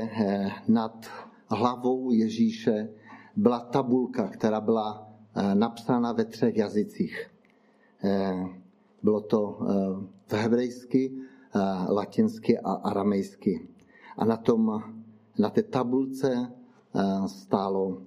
nad 0.67 1.05
hlavou 1.47 2.11
Ježíše 2.11 2.89
byla 3.35 3.59
tabulka, 3.59 4.27
která 4.27 4.61
byla 4.61 5.11
napsána 5.53 6.13
ve 6.13 6.25
třech 6.25 6.57
jazycích. 6.57 7.31
Bylo 9.03 9.21
to 9.21 9.59
v 10.27 10.33
hebrejsky, 10.33 11.11
latinsky 11.89 12.59
a 12.59 12.71
aramejsky. 12.71 13.67
A 14.17 14.25
na 14.25 14.38
tom 14.38 14.83
na 15.39 15.49
té 15.49 15.63
tabulce 15.63 16.51
eh, 16.95 17.27
stálo 17.27 18.01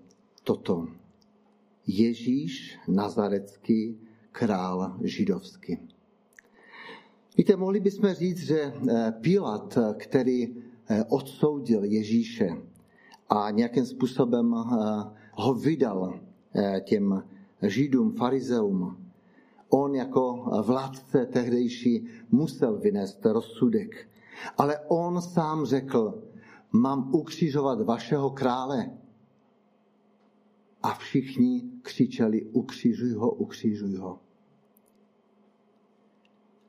toto. 0.44 0.86
Ježíš 1.88 2.78
Nazarecký, 2.88 3.98
král 4.32 4.96
židovský. 5.02 5.78
Víte, 7.36 7.56
mohli 7.56 7.80
bychom 7.80 8.14
říct, 8.14 8.38
že 8.38 8.60
eh, 8.60 9.12
Pilat, 9.20 9.78
který 9.96 10.46
eh, 10.46 11.04
odsoudil 11.08 11.84
Ježíše 11.84 12.48
a 13.28 13.50
nějakým 13.50 13.86
způsobem 13.86 14.54
ho 15.32 15.54
vydal 15.54 16.20
těm 16.84 17.22
židům, 17.62 18.12
farizeum, 18.12 18.96
on 19.68 19.94
jako 19.94 20.50
vládce 20.66 21.26
tehdejší 21.26 22.06
musel 22.30 22.78
vynést 22.78 23.26
rozsudek. 23.26 24.08
Ale 24.58 24.78
on 24.88 25.22
sám 25.22 25.64
řekl, 25.66 26.22
mám 26.72 27.14
ukřižovat 27.14 27.80
vašeho 27.80 28.30
krále. 28.30 28.90
A 30.82 30.94
všichni 30.94 31.70
křičeli, 31.82 32.44
ukřižuj 32.44 33.12
ho, 33.12 33.30
ukřižuj 33.30 33.96
ho. 33.96 34.20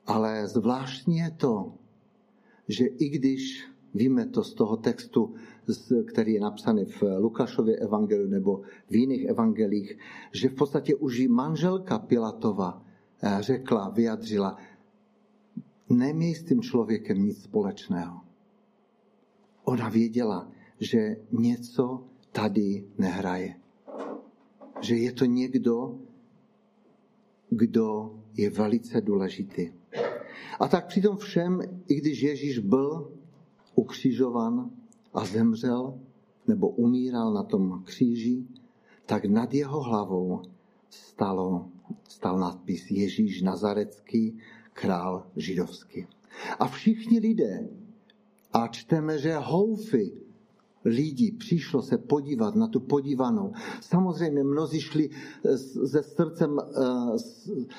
Ale 0.06 0.48
zvláštní 0.48 1.16
je 1.16 1.30
to, 1.30 1.74
že 2.68 2.86
i 2.86 3.08
když 3.08 3.64
víme 3.94 4.26
to 4.26 4.44
z 4.44 4.54
toho 4.54 4.76
textu, 4.76 5.34
který 6.12 6.32
je 6.32 6.40
napsaný 6.40 6.84
v 6.84 7.02
Lukášově 7.18 7.76
evangeliu 7.76 8.28
nebo 8.28 8.62
v 8.90 8.94
jiných 8.94 9.24
evangelích, 9.24 9.98
že 10.32 10.48
v 10.48 10.54
podstatě 10.54 10.94
už 10.94 11.18
i 11.18 11.28
manželka 11.28 11.98
Pilatova 11.98 12.82
eh, 13.22 13.36
řekla, 13.40 13.88
vyjadřila, 13.88 14.56
neměj 15.88 16.34
s 16.34 16.44
tím 16.44 16.62
člověkem 16.62 17.22
nic 17.22 17.42
společného. 17.42 18.20
Ona 19.64 19.88
věděla, 19.88 20.52
že 20.80 21.16
něco 21.32 22.04
tady 22.32 22.88
nehraje. 22.98 23.59
Že 24.80 24.96
je 24.96 25.12
to 25.12 25.24
někdo, 25.24 25.98
kdo 27.50 28.18
je 28.34 28.50
velice 28.50 29.00
důležitý. 29.00 29.72
A 30.60 30.68
tak 30.68 30.86
při 30.86 31.02
tom 31.02 31.16
všem, 31.16 31.60
i 31.88 31.94
když 31.94 32.22
Ježíš 32.22 32.58
byl 32.58 33.12
ukřižovan 33.74 34.70
a 35.14 35.24
zemřel, 35.24 35.98
nebo 36.48 36.68
umíral 36.68 37.32
na 37.32 37.42
tom 37.42 37.82
kříži, 37.84 38.44
tak 39.06 39.24
nad 39.24 39.54
jeho 39.54 39.82
hlavou 39.82 40.42
stalo, 40.90 41.68
stal 42.08 42.38
nadpis 42.38 42.90
Ježíš 42.90 43.42
Nazarecký, 43.42 44.38
král 44.72 45.26
židovský. 45.36 46.06
A 46.58 46.66
všichni 46.66 47.18
lidé, 47.18 47.68
a 48.52 48.68
čteme, 48.68 49.18
že 49.18 49.36
houfy 49.36 50.12
lidí 50.84 51.32
přišlo 51.32 51.82
se 51.82 51.98
podívat 51.98 52.54
na 52.54 52.68
tu 52.68 52.80
podívanou. 52.80 53.52
Samozřejmě 53.80 54.44
mnozí 54.44 54.80
šli 54.80 55.10
se 55.86 56.02
srdcem 56.02 56.58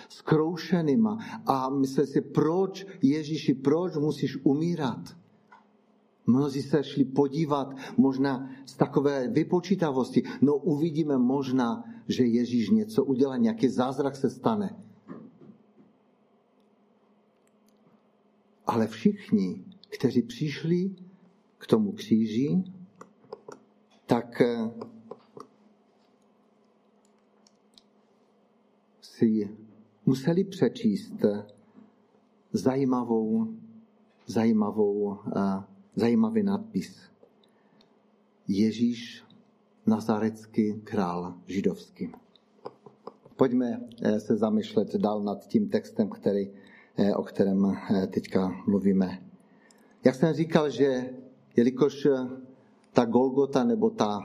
skroušeným 0.10 1.08
a 1.46 1.70
mysleli 1.70 2.08
si, 2.08 2.22
proč 2.22 2.86
Ježíši, 3.02 3.54
proč 3.54 3.96
musíš 3.96 4.38
umírat? 4.46 5.00
Mnozí 6.28 6.62
se 6.62 6.84
šli 6.84 7.06
podívat 7.06 7.76
možná 7.98 8.50
z 8.66 8.74
takové 8.78 9.28
vypočítavosti. 9.28 10.24
No 10.42 10.56
uvidíme 10.56 11.18
možná, 11.18 11.84
že 12.08 12.26
Ježíš 12.26 12.70
něco 12.70 13.04
udělá, 13.04 13.38
nějaký 13.38 13.68
zázrak 13.70 14.16
se 14.16 14.30
stane. 14.30 14.76
Ale 18.66 18.88
všichni, 18.88 19.64
kteří 19.90 20.22
přišli 20.22 20.96
k 21.58 21.68
tomu 21.68 21.92
kříži, 21.92 22.64
tak 24.12 24.42
eh, 24.42 24.72
si 29.02 29.50
museli 30.06 30.44
přečíst 30.44 31.26
zajímavou, 32.54 33.48
zajímavou 34.28 34.92
uh, 34.92 35.64
zajímavý 35.96 36.44
nadpis. 36.44 37.02
Ježíš 38.48 39.24
Nazarecký 39.86 40.82
král 40.84 41.34
židovský. 41.48 42.12
Pojďme 43.36 43.82
eh, 44.02 44.20
se 44.20 44.38
zamýšlet 44.38 44.96
dál 44.96 45.24
nad 45.24 45.48
tím 45.48 45.70
textem, 45.70 46.10
který, 46.10 46.52
eh, 46.98 47.16
o 47.16 47.24
kterém 47.24 47.66
eh, 47.66 48.08
teďka 48.08 48.64
mluvíme. 48.68 49.24
Jak 50.04 50.16
jsem 50.16 50.34
říkal, 50.34 50.70
že 50.70 51.10
jelikož 51.56 52.08
ta 52.94 53.06
Golgota 53.06 53.64
nebo 53.64 53.90
ta, 53.90 54.20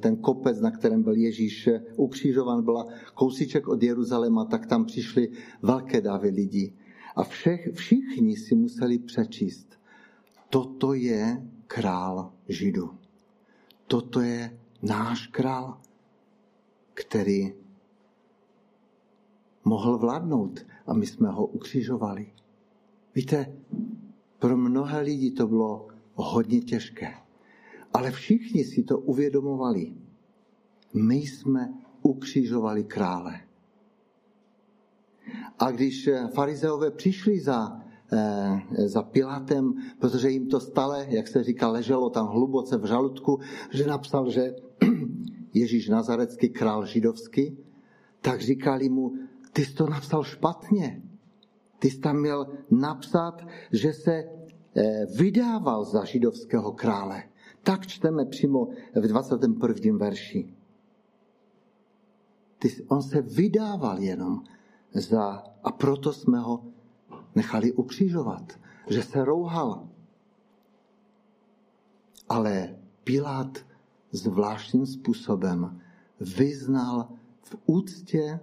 ten 0.00 0.16
kopec, 0.16 0.60
na 0.60 0.70
kterém 0.70 1.02
byl 1.02 1.14
Ježíš 1.14 1.68
ukřižovan, 1.96 2.64
byla 2.64 2.86
kousíček 3.14 3.68
od 3.68 3.82
Jeruzaléma, 3.82 4.44
tak 4.44 4.66
tam 4.66 4.84
přišly 4.84 5.28
velké 5.62 6.00
davy 6.00 6.28
lidí. 6.28 6.74
A 7.16 7.24
všech, 7.24 7.68
všichni 7.74 8.36
si 8.36 8.54
museli 8.54 8.98
přečíst 8.98 9.82
toto 10.52 10.92
je 10.92 11.48
král 11.66 12.32
Židu. 12.48 12.92
Toto 13.86 14.20
je 14.20 14.58
náš 14.82 15.26
král, 15.26 15.80
který 16.94 17.54
mohl 19.64 19.98
vládnout 19.98 20.66
a 20.86 20.92
my 20.92 21.06
jsme 21.06 21.28
ho 21.28 21.46
ukřižovali. 21.46 22.32
Víte, 23.14 23.56
pro 24.38 24.56
mnohé 24.56 25.00
lidi 25.00 25.30
to 25.30 25.46
bylo 25.46 25.88
hodně 26.14 26.60
těžké, 26.60 27.14
ale 27.94 28.10
všichni 28.10 28.64
si 28.64 28.82
to 28.82 28.98
uvědomovali. 28.98 29.92
My 30.94 31.16
jsme 31.16 31.74
ukřižovali 32.02 32.84
krále. 32.84 33.40
A 35.58 35.70
když 35.70 36.08
farizeové 36.34 36.90
přišli 36.90 37.40
za 37.40 37.82
Eh, 38.12 38.88
za 38.88 39.02
Pilatem, 39.02 39.74
protože 39.98 40.30
jim 40.30 40.46
to 40.48 40.60
stále, 40.60 41.06
jak 41.08 41.28
se 41.28 41.44
říká, 41.44 41.68
leželo 41.68 42.10
tam 42.10 42.26
hluboce 42.26 42.78
v 42.78 42.84
žaludku, 42.84 43.40
že 43.70 43.86
napsal, 43.86 44.30
že 44.30 44.54
Ježíš 45.54 45.88
Nazarecký 45.88 46.48
král 46.48 46.86
židovský, 46.86 47.58
tak 48.20 48.40
říkali 48.40 48.88
mu, 48.88 49.12
ty 49.52 49.64
jsi 49.64 49.74
to 49.74 49.86
napsal 49.86 50.24
špatně. 50.24 51.02
Ty 51.78 51.90
jsi 51.90 51.98
tam 51.98 52.20
měl 52.20 52.46
napsat, 52.70 53.46
že 53.72 53.92
se 53.92 54.12
eh, 54.12 55.06
vydával 55.16 55.84
za 55.84 56.04
židovského 56.04 56.72
krále. 56.72 57.22
Tak 57.62 57.86
čteme 57.86 58.24
přímo 58.24 58.68
v 58.94 59.06
21. 59.06 59.96
verši. 59.96 60.54
On 62.88 63.02
se 63.02 63.22
vydával 63.22 63.98
jenom 63.98 64.44
za, 64.94 65.42
a 65.62 65.72
proto 65.72 66.12
jsme 66.12 66.38
ho 66.38 66.64
nechali 67.34 67.72
ukřižovat, 67.72 68.52
že 68.90 69.02
se 69.02 69.24
rouhal. 69.24 69.88
Ale 72.28 72.76
Pilát 73.04 73.58
zvláštním 74.12 74.86
způsobem 74.86 75.80
vyznal 76.20 77.08
v 77.42 77.56
úctě, 77.66 78.40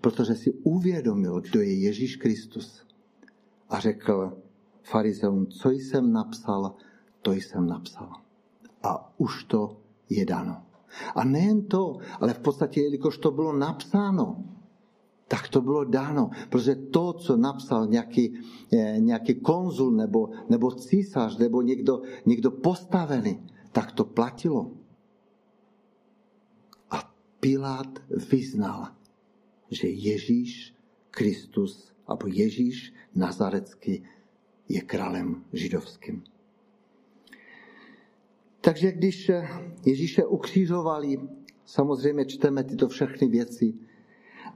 protože 0.00 0.34
si 0.34 0.52
uvědomil, 0.52 1.40
kdo 1.40 1.60
je 1.60 1.80
Ježíš 1.80 2.16
Kristus. 2.16 2.86
A 3.68 3.80
řekl 3.80 4.38
farizeům, 4.82 5.46
co 5.46 5.70
jsem 5.70 6.12
napsal, 6.12 6.76
to 7.22 7.32
jsem 7.32 7.66
napsal. 7.66 8.12
A 8.82 9.14
už 9.18 9.44
to 9.44 9.76
je 10.10 10.26
dano. 10.26 10.62
A 11.14 11.24
nejen 11.24 11.62
to, 11.62 11.98
ale 12.20 12.34
v 12.34 12.38
podstatě, 12.38 12.80
jelikož 12.80 13.18
to 13.18 13.30
bylo 13.30 13.52
napsáno, 13.52 14.44
tak 15.28 15.48
to 15.48 15.60
bylo 15.60 15.84
dáno, 15.84 16.30
protože 16.48 16.74
to, 16.74 17.12
co 17.12 17.36
napsal 17.36 17.86
nějaký, 17.86 18.34
eh, 18.72 19.00
nějaký 19.00 19.34
konzul 19.34 19.90
nebo, 19.90 20.30
nebo 20.48 20.70
císař 20.70 21.38
nebo 21.38 21.62
někdo, 21.62 22.02
někdo 22.26 22.50
postavený, 22.50 23.40
tak 23.72 23.92
to 23.92 24.04
platilo. 24.04 24.70
A 26.90 27.14
Pilát 27.40 27.98
vyznal, 28.30 28.88
že 29.70 29.88
Ježíš 29.88 30.74
Kristus, 31.10 31.92
nebo 32.08 32.26
Ježíš 32.26 32.92
Nazarecký 33.14 34.04
je 34.68 34.80
králem 34.80 35.44
židovským. 35.52 36.24
Takže 38.62 38.92
když 38.92 39.30
Ježíše 39.84 40.24
ukřižovali, 40.24 41.20
samozřejmě 41.64 42.24
čteme 42.24 42.64
tyto 42.64 42.88
všechny 42.88 43.28
věci, 43.28 43.74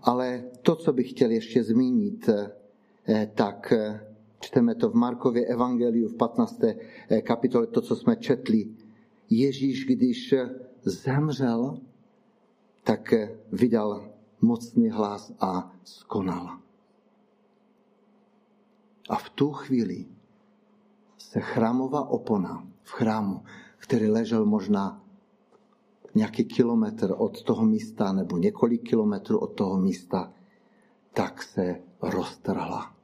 ale 0.03 0.45
to, 0.63 0.77
co 0.77 0.93
bych 0.93 1.11
chtěl 1.11 1.31
ještě 1.31 1.65
zmínit, 1.65 2.29
eh, 2.29 3.31
tak 3.35 3.73
eh, 3.73 4.01
čteme 4.41 4.75
to 4.75 4.91
v 4.91 4.95
Markově 4.95 5.47
evangeliu 5.47 6.09
v 6.09 6.17
15. 6.17 6.63
Eh, 6.65 7.21
kapitole, 7.23 7.67
to, 7.67 7.81
co 7.81 7.97
jsme 7.97 8.17
četli. 8.17 8.69
Ježíš, 9.31 9.85
když 9.87 10.35
zemřel, 10.83 11.79
tak 12.85 13.15
vydal 13.53 14.09
mocný 14.41 14.91
hlas 14.91 15.33
a 15.41 15.73
skonal. 15.85 16.59
A 19.09 19.17
v 19.17 19.31
tu 19.31 19.53
chvíli 19.53 20.07
se 21.19 21.41
chrámová 21.41 22.09
opona 22.09 22.67
v 22.83 22.91
chrámu, 22.91 23.43
který 23.79 24.09
ležel 24.09 24.47
možná 24.47 25.03
nějaký 26.15 26.45
kilometr 26.45 27.15
od 27.17 27.43
toho 27.43 27.65
místa 27.65 28.13
nebo 28.13 28.37
několik 28.37 28.83
kilometrů 28.89 29.39
od 29.39 29.47
toho 29.47 29.79
místa, 29.81 30.33
tak 31.13 31.43
se 31.43 31.81
roztrhla. 32.03 32.97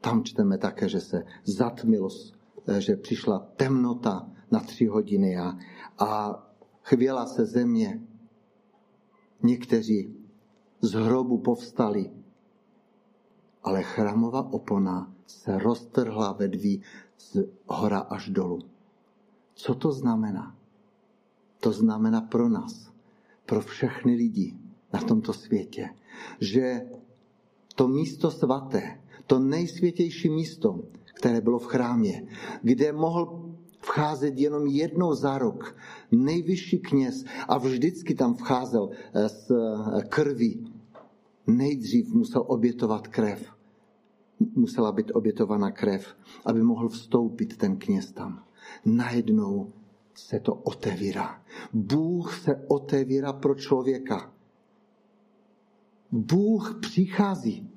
Tam 0.00 0.24
čteme 0.24 0.58
také, 0.58 0.88
že 0.88 1.00
se 1.00 1.24
zatmilo, 1.44 2.08
že 2.78 2.96
přišla 2.96 3.46
temnota 3.56 4.30
na 4.50 4.60
tři 4.60 4.86
hodiny 4.86 5.38
a, 5.38 5.58
a 5.98 6.42
chvěla 6.82 7.26
se 7.26 7.44
země. 7.44 8.02
Někteří 9.42 10.16
z 10.80 10.92
hrobu 10.92 11.38
povstali, 11.38 12.10
ale 13.62 13.82
chramová 13.82 14.52
opona 14.52 15.14
se 15.26 15.58
roztrhla 15.58 16.32
ve 16.32 16.48
dví 16.48 16.82
z 17.18 17.36
hora 17.66 17.98
až 17.98 18.28
dolů. 18.28 18.71
Co 19.54 19.74
to 19.74 19.92
znamená? 19.92 20.56
To 21.60 21.72
znamená 21.72 22.20
pro 22.20 22.48
nás, 22.48 22.92
pro 23.46 23.60
všechny 23.60 24.14
lidi 24.14 24.56
na 24.92 25.00
tomto 25.00 25.32
světě, 25.32 25.88
že 26.40 26.80
to 27.74 27.88
místo 27.88 28.30
svaté, 28.30 29.00
to 29.26 29.38
nejsvětější 29.38 30.28
místo, 30.28 30.80
které 31.14 31.40
bylo 31.40 31.58
v 31.58 31.66
chrámě, 31.66 32.26
kde 32.62 32.92
mohl 32.92 33.52
vcházet 33.80 34.38
jenom 34.38 34.66
jednou 34.66 35.14
za 35.14 35.38
rok 35.38 35.76
nejvyšší 36.10 36.78
kněz 36.78 37.24
a 37.48 37.58
vždycky 37.58 38.14
tam 38.14 38.34
vcházel 38.34 38.90
z 39.26 39.50
eh, 39.50 39.56
eh, 39.98 40.02
krví. 40.02 40.72
Nejdřív 41.46 42.14
musel 42.14 42.44
obětovat 42.46 43.08
krev. 43.08 43.52
Musela 44.54 44.92
být 44.92 45.10
obětována 45.14 45.70
krev, 45.70 46.16
aby 46.46 46.62
mohl 46.62 46.88
vstoupit 46.88 47.56
ten 47.56 47.76
kněz 47.76 48.12
tam. 48.12 48.44
Najednou 48.84 49.72
se 50.14 50.40
to 50.40 50.54
otevírá. 50.54 51.42
Bůh 51.72 52.34
se 52.38 52.64
otevírá 52.68 53.32
pro 53.32 53.54
člověka. 53.54 54.32
Bůh 56.12 56.78
přichází 56.80 57.70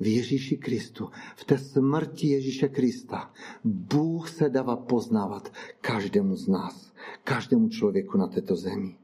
v 0.00 0.06
Ježíši 0.06 0.56
Kristu, 0.56 1.10
v 1.36 1.44
té 1.44 1.58
smrti 1.58 2.28
Ježíše 2.28 2.68
Krista. 2.68 3.32
Bůh 3.64 4.28
se 4.28 4.48
dává 4.48 4.76
poznávat 4.76 5.52
každému 5.80 6.36
z 6.36 6.48
nás, 6.48 6.92
každému 7.24 7.68
člověku 7.68 8.18
na 8.18 8.26
této 8.26 8.56
zemi. 8.56 8.98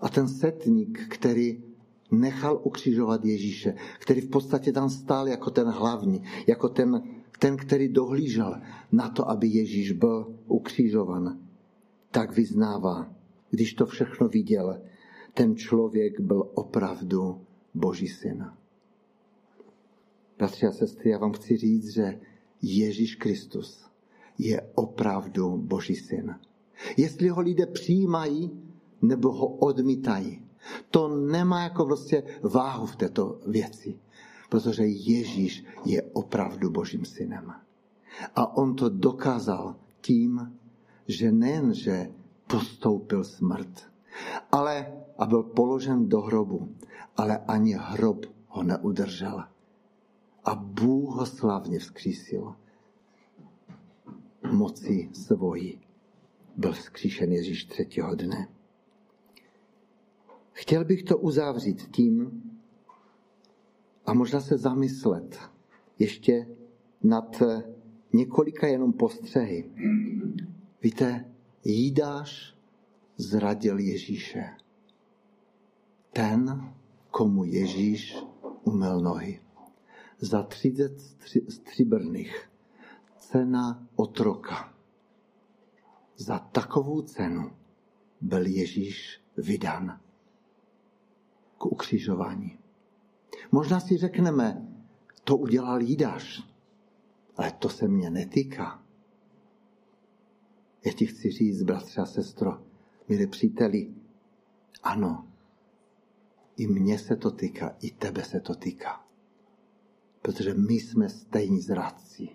A 0.00 0.08
ten 0.08 0.28
setník, 0.28 1.08
který 1.08 1.62
nechal 2.10 2.60
ukřižovat 2.62 3.24
Ježíše, 3.24 3.74
který 3.98 4.20
v 4.20 4.30
podstatě 4.30 4.72
tam 4.72 4.90
stál 4.90 5.28
jako 5.28 5.50
ten 5.50 5.68
hlavní, 5.68 6.22
jako 6.46 6.68
ten, 6.68 7.02
ten, 7.38 7.56
který 7.56 7.88
dohlížel 7.88 8.60
na 8.92 9.08
to, 9.08 9.30
aby 9.30 9.46
Ježíš 9.48 9.92
byl 9.92 10.34
ukřižovan, 10.46 11.38
tak 12.10 12.36
vyznává, 12.36 13.12
když 13.50 13.74
to 13.74 13.86
všechno 13.86 14.28
viděl, 14.28 14.80
ten 15.34 15.56
člověk 15.56 16.20
byl 16.20 16.50
opravdu 16.54 17.40
Boží 17.74 18.08
syn. 18.08 18.46
Bratři 20.38 20.66
a 20.66 20.72
sestry, 20.72 21.10
já 21.10 21.18
vám 21.18 21.32
chci 21.32 21.56
říct, 21.56 21.94
že 21.94 22.20
Ježíš 22.62 23.14
Kristus 23.14 23.90
je 24.38 24.70
opravdu 24.74 25.56
Boží 25.56 25.96
syn. 25.96 26.34
Jestli 26.96 27.28
ho 27.28 27.40
lidé 27.40 27.66
přijímají 27.66 28.50
nebo 29.02 29.32
ho 29.32 29.46
odmítají, 29.46 30.44
to 30.90 31.08
nemá 31.08 31.62
jako 31.62 31.84
prostě 31.84 32.22
váhu 32.42 32.86
v 32.86 32.96
této 32.96 33.40
věci, 33.46 33.98
protože 34.54 34.86
Ježíš 34.86 35.64
je 35.84 36.02
opravdu 36.02 36.70
Božím 36.70 37.04
synem. 37.04 37.54
A 38.36 38.56
on 38.56 38.76
to 38.76 38.88
dokázal 38.88 39.76
tím, 40.00 40.58
že 41.08 41.32
nejenže 41.32 42.10
postoupil 42.46 43.24
smrt, 43.24 43.90
ale 44.52 44.92
a 45.18 45.26
byl 45.26 45.42
položen 45.42 46.08
do 46.08 46.20
hrobu, 46.20 46.70
ale 47.16 47.38
ani 47.38 47.74
hrob 47.74 48.26
ho 48.48 48.62
neudržel 48.62 49.44
a 50.44 50.54
Bůh 50.54 51.14
ho 51.14 51.26
slavně 51.26 51.78
vzkřísil. 51.78 52.54
Moci 54.52 55.10
svojí 55.12 55.80
byl 56.56 56.72
vzkříšen 56.72 57.32
Ježíš 57.32 57.64
třetího 57.64 58.14
dne. 58.14 58.48
Chtěl 60.52 60.84
bych 60.84 61.02
to 61.02 61.18
uzavřít 61.18 61.88
tím 61.90 62.42
a 64.06 64.14
možná 64.14 64.40
se 64.40 64.58
zamyslet 64.58 65.38
ještě 65.98 66.48
nad 67.02 67.42
několika 68.12 68.66
jenom 68.66 68.92
postřehy. 68.92 69.70
Víte, 70.82 71.24
Jídáš 71.64 72.56
zradil 73.16 73.78
Ježíše. 73.78 74.44
Ten, 76.12 76.72
komu 77.10 77.44
Ježíš 77.44 78.16
umyl 78.64 79.00
nohy 79.00 79.40
za 80.18 80.42
30 80.42 81.00
stříbrných. 81.48 82.50
Cena 83.18 83.88
otroka. 83.96 84.74
Za 86.16 86.38
takovou 86.38 87.02
cenu 87.02 87.50
byl 88.20 88.46
Ježíš 88.46 89.20
vydán 89.36 90.00
k 91.58 91.66
ukřižování. 91.66 92.58
Možná 93.54 93.80
si 93.80 93.96
řekneme, 93.96 94.66
to 95.24 95.36
udělal 95.36 95.82
Jídáš, 95.82 96.42
ale 97.36 97.50
to 97.50 97.68
se 97.68 97.88
mě 97.88 98.10
netýká. 98.10 98.82
Já 100.84 100.92
ti 100.92 101.06
chci 101.06 101.30
říct, 101.30 101.62
bratře 101.62 102.00
a 102.00 102.06
sestro, 102.06 102.62
milí 103.08 103.26
příteli, 103.26 103.94
ano, 104.82 105.28
i 106.56 106.66
mně 106.66 106.98
se 106.98 107.16
to 107.16 107.30
týká, 107.30 107.76
i 107.80 107.90
tebe 107.90 108.24
se 108.24 108.40
to 108.40 108.54
týká 108.54 109.04
protože 110.24 110.54
my 110.54 110.74
jsme 110.74 111.08
stejní 111.08 111.60
zradci, 111.60 112.28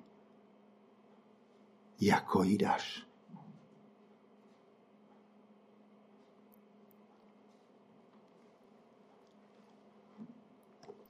jako 2.02 2.44
Jidáš. 2.44 3.09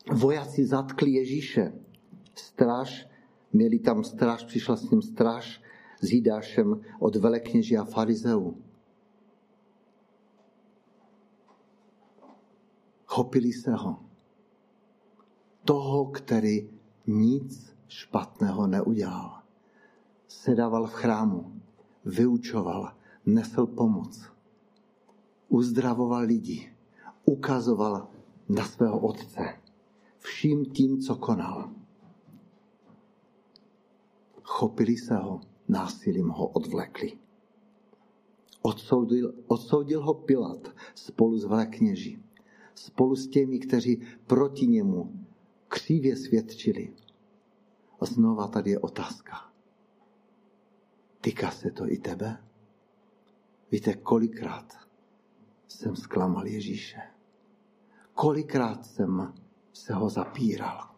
Vojáci 0.07 0.65
zatkli 0.65 1.11
Ježíše. 1.11 1.73
Stráž, 2.35 3.07
měli 3.53 3.79
tam 3.79 4.03
stráž, 4.03 4.43
přišla 4.43 4.75
s 4.75 4.89
ním 4.89 5.01
stráž 5.01 5.61
s 6.01 6.11
Jidášem 6.11 6.81
od 6.99 7.15
velekněží 7.15 7.77
a 7.77 7.83
farizeu. 7.83 8.57
Chopili 13.05 13.53
se 13.53 13.71
ho 13.71 13.99
toho, 15.65 16.05
který 16.05 16.69
nic 17.07 17.75
špatného 17.87 18.67
neudělal. 18.67 19.41
Sedával 20.27 20.87
v 20.87 20.93
chrámu, 20.93 21.61
vyučoval, 22.05 22.93
nesl 23.25 23.65
pomoc, 23.65 24.31
uzdravoval 25.49 26.21
lidi, 26.21 26.73
ukazoval 27.25 28.07
na 28.49 28.65
svého 28.65 28.99
otce 28.99 29.59
vším 30.19 30.65
tím, 30.65 31.01
co 31.01 31.15
konal. 31.15 31.71
Chopili 34.43 34.97
se 34.97 35.15
ho, 35.15 35.41
násilím 35.67 36.29
ho 36.29 36.47
odvlekli. 36.47 37.17
Odsoudil, 38.61 39.33
odsoudil 39.47 40.03
ho 40.03 40.13
Pilat 40.13 40.67
spolu 40.95 41.37
s 41.37 41.45
velekněži, 41.45 42.23
spolu 42.75 43.15
s 43.15 43.27
těmi, 43.27 43.59
kteří 43.59 44.01
proti 44.27 44.67
němu 44.67 45.25
křívě 45.67 46.15
svědčili. 46.15 46.93
A 47.99 48.05
znova 48.05 48.47
tady 48.47 48.71
je 48.71 48.79
otázka. 48.79 49.53
Týká 51.21 51.51
se 51.51 51.71
to 51.71 51.91
i 51.91 51.97
tebe? 51.97 52.43
Víte, 53.71 53.93
kolikrát 53.93 54.73
jsem 55.67 55.95
zklamal 55.95 56.47
Ježíše? 56.47 57.01
Kolikrát 58.13 58.85
jsem 58.85 59.33
se 59.79 59.93
ho 59.93 60.09
zapíral? 60.09 60.89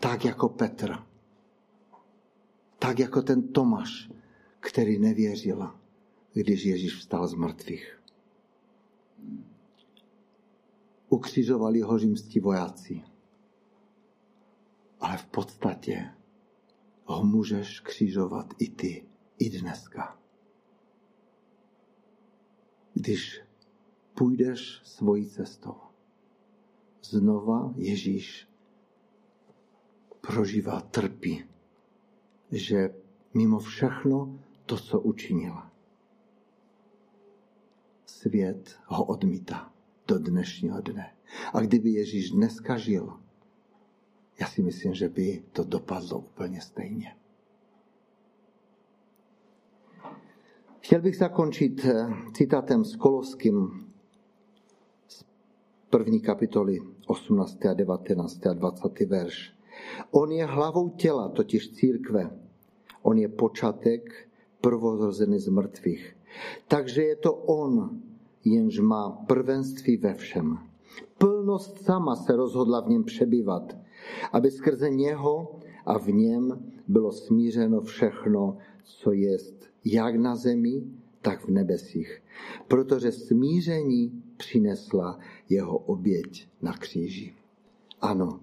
Tak 0.00 0.24
jako 0.24 0.48
Petr. 0.48 0.98
Tak 2.78 2.98
jako 2.98 3.22
ten 3.22 3.52
Tomáš, 3.52 4.10
který 4.60 4.98
nevěřil, 4.98 5.70
když 6.32 6.64
Ježíš 6.64 6.96
vstal 6.96 7.28
z 7.28 7.34
mrtvých. 7.34 8.02
Ukřižovali 11.08 11.80
ho 11.80 11.98
římští 11.98 12.40
vojáci 12.40 13.02
ale 15.02 15.16
v 15.16 15.26
podstatě 15.26 16.10
ho 17.04 17.24
můžeš 17.24 17.80
křižovat 17.80 18.54
i 18.58 18.68
ty, 18.70 19.06
i 19.38 19.50
dneska. 19.50 20.18
Když 22.94 23.40
půjdeš 24.14 24.80
svojí 24.84 25.26
cestou, 25.26 25.76
znova 27.02 27.74
Ježíš 27.76 28.48
prožívá, 30.20 30.80
trpí, 30.80 31.44
že 32.50 32.94
mimo 33.34 33.58
všechno 33.58 34.38
to, 34.66 34.76
co 34.76 35.00
učinil, 35.00 35.54
svět 38.06 38.78
ho 38.86 39.04
odmítá 39.04 39.72
do 40.06 40.18
dnešního 40.18 40.80
dne. 40.80 41.14
A 41.52 41.60
kdyby 41.60 41.90
Ježíš 41.90 42.30
dneska 42.30 42.78
žil, 42.78 43.20
já 44.40 44.46
si 44.46 44.62
myslím, 44.62 44.94
že 44.94 45.08
by 45.08 45.42
to 45.52 45.64
dopadlo 45.64 46.18
úplně 46.18 46.60
stejně. 46.60 47.16
Chtěl 50.80 51.00
bych 51.00 51.16
zakončit 51.16 51.84
eh, 51.84 52.06
citátem 52.34 52.84
z 52.84 52.96
první 55.92 56.20
kapitoly 56.20 56.80
18. 57.06 57.66
a 57.66 57.74
19. 57.74 58.46
a 58.46 58.52
20. 58.52 59.00
verš. 59.00 59.52
On 60.10 60.32
je 60.32 60.44
hlavou 60.44 60.88
těla, 60.88 61.28
totiž 61.28 61.72
církve. 61.72 62.30
On 63.02 63.18
je 63.18 63.28
počátek 63.28 64.28
prvorozený 64.60 65.38
z 65.38 65.48
mrtvých. 65.48 66.16
Takže 66.68 67.02
je 67.02 67.16
to 67.16 67.32
on, 67.34 68.00
jenž 68.44 68.80
má 68.80 69.10
prvenství 69.10 69.96
ve 69.96 70.14
všem. 70.14 70.58
Plnost 71.18 71.84
sama 71.84 72.16
se 72.16 72.36
rozhodla 72.36 72.80
v 72.80 72.88
něm 72.88 73.04
přebývat 73.04 73.76
aby 74.32 74.50
skrze 74.50 74.90
něho 74.90 75.60
a 75.86 75.98
v 75.98 76.08
něm 76.08 76.72
bylo 76.88 77.12
smířeno 77.12 77.80
všechno, 77.80 78.56
co 78.84 79.12
jest 79.12 79.54
jak 79.84 80.16
na 80.16 80.36
zemi, 80.36 80.82
tak 81.22 81.44
v 81.44 81.50
nebesích. 81.50 82.22
Protože 82.68 83.12
smíření 83.12 84.22
přinesla 84.36 85.18
jeho 85.48 85.78
oběť 85.78 86.48
na 86.62 86.72
kříži. 86.72 87.34
Ano, 88.00 88.40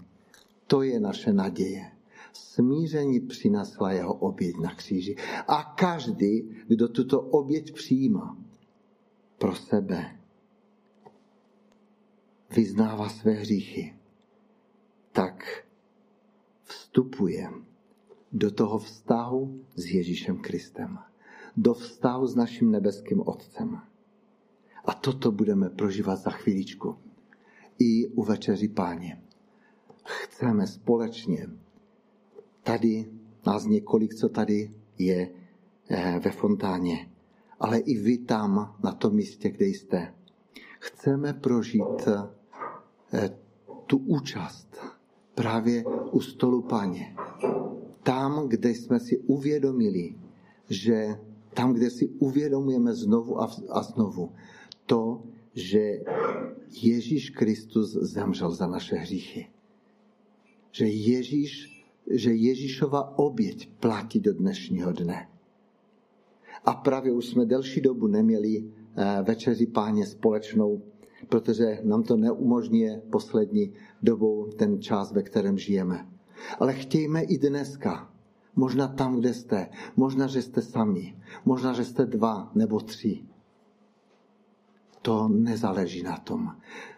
to 0.68 0.82
je 0.82 1.00
naše 1.00 1.34
naděje. 1.34 1.92
Smíření 2.34 3.20
přinesla 3.20 3.92
jeho 3.92 4.14
oběť 4.14 4.58
na 4.58 4.76
kříži. 4.76 5.16
A 5.48 5.64
každý, 5.64 6.50
kdo 6.68 6.88
tuto 6.88 7.22
oběť 7.22 7.74
přijímá 7.74 8.38
pro 9.38 9.56
sebe, 9.56 10.20
vyznává 12.56 13.10
své 13.10 13.32
hříchy, 13.32 13.96
tak 15.12 15.66
vstupuje 16.64 17.50
do 18.32 18.52
toho 18.52 18.78
vztahu 18.80 19.66
s 19.76 19.86
Ježíšem 19.86 20.38
Kristem. 20.38 21.00
Do 21.60 21.74
vztahu 21.74 22.28
s 22.28 22.36
naším 22.36 22.72
nebeským 22.72 23.22
Otcem. 23.26 23.82
A 24.86 24.94
toto 24.94 25.32
budeme 25.32 25.70
prožívat 25.70 26.16
za 26.16 26.32
chvíličku. 26.32 26.96
I 27.80 28.08
u 28.08 28.24
večeři 28.24 28.68
páně. 28.68 29.22
Chceme 30.04 30.68
společně 30.68 31.48
tady, 32.64 33.12
nás 33.46 33.66
několik, 33.66 34.16
co 34.16 34.30
tady 34.30 34.72
je 34.98 35.30
eh, 35.90 36.20
ve 36.24 36.32
fontáně, 36.32 37.12
ale 37.60 37.80
i 37.80 37.98
vy 37.98 38.18
tam, 38.18 38.76
na 38.84 38.92
tom 38.92 39.16
místě, 39.16 39.50
kde 39.50 39.66
jste. 39.66 40.14
Chceme 40.80 41.34
prožít 41.34 42.08
eh, 43.14 43.30
tu 43.86 43.98
účast 43.98 44.78
právě 45.36 45.84
u 46.12 46.22
stolu 46.22 46.62
páně. 46.62 47.16
Tam, 48.04 48.48
kde 48.48 48.70
jsme 48.70 49.00
si 49.00 49.18
uvědomili, 49.18 50.16
že 50.70 51.20
tam, 51.60 51.74
kde 51.74 51.90
si 51.90 52.08
uvědomujeme 52.08 52.96
znovu 52.96 53.42
a 53.70 53.84
znovu 53.84 54.32
to, 54.86 55.24
že 55.54 56.00
Ježíš 56.82 57.30
Kristus 57.30 57.92
zemřel 57.92 58.52
za 58.52 58.68
naše 58.68 58.96
hříchy. 58.96 59.48
Že 60.72 60.88
Ježíš, 60.88 61.84
že 62.12 62.34
Ježíšova 62.34 63.18
oběť 63.18 63.70
platí 63.80 64.20
do 64.20 64.34
dnešního 64.34 64.92
dne. 64.92 65.28
A 66.66 66.74
právě 66.74 67.12
už 67.12 67.26
jsme 67.26 67.46
delší 67.46 67.82
dobu 67.82 68.08
neměli 68.08 68.64
eh, 68.64 69.24
večeři 69.24 69.68
páně 69.68 70.06
společnou, 70.06 70.82
protože 71.30 71.80
nám 71.84 72.04
to 72.04 72.18
neumožňuje 72.18 73.02
poslední 73.12 73.74
dobou 74.02 74.48
ten 74.48 74.82
čas, 74.82 75.12
ve 75.12 75.24
kterém 75.24 75.58
žijeme. 75.58 76.08
Ale 76.60 76.74
chtějme 76.74 77.22
i 77.22 77.38
dneska, 77.38 78.09
možná 78.60 78.88
tam, 78.88 79.20
kde 79.20 79.34
jste, 79.34 79.70
možná, 79.96 80.28
že 80.28 80.42
jste 80.42 80.62
sami, 80.62 81.16
možná, 81.46 81.74
že 81.74 81.86
jste 81.86 82.06
dva 82.06 82.52
nebo 82.56 82.80
tři. 82.80 83.24
To 85.02 85.28
nezáleží 85.28 86.04
na 86.04 86.18
tom. 86.18 86.56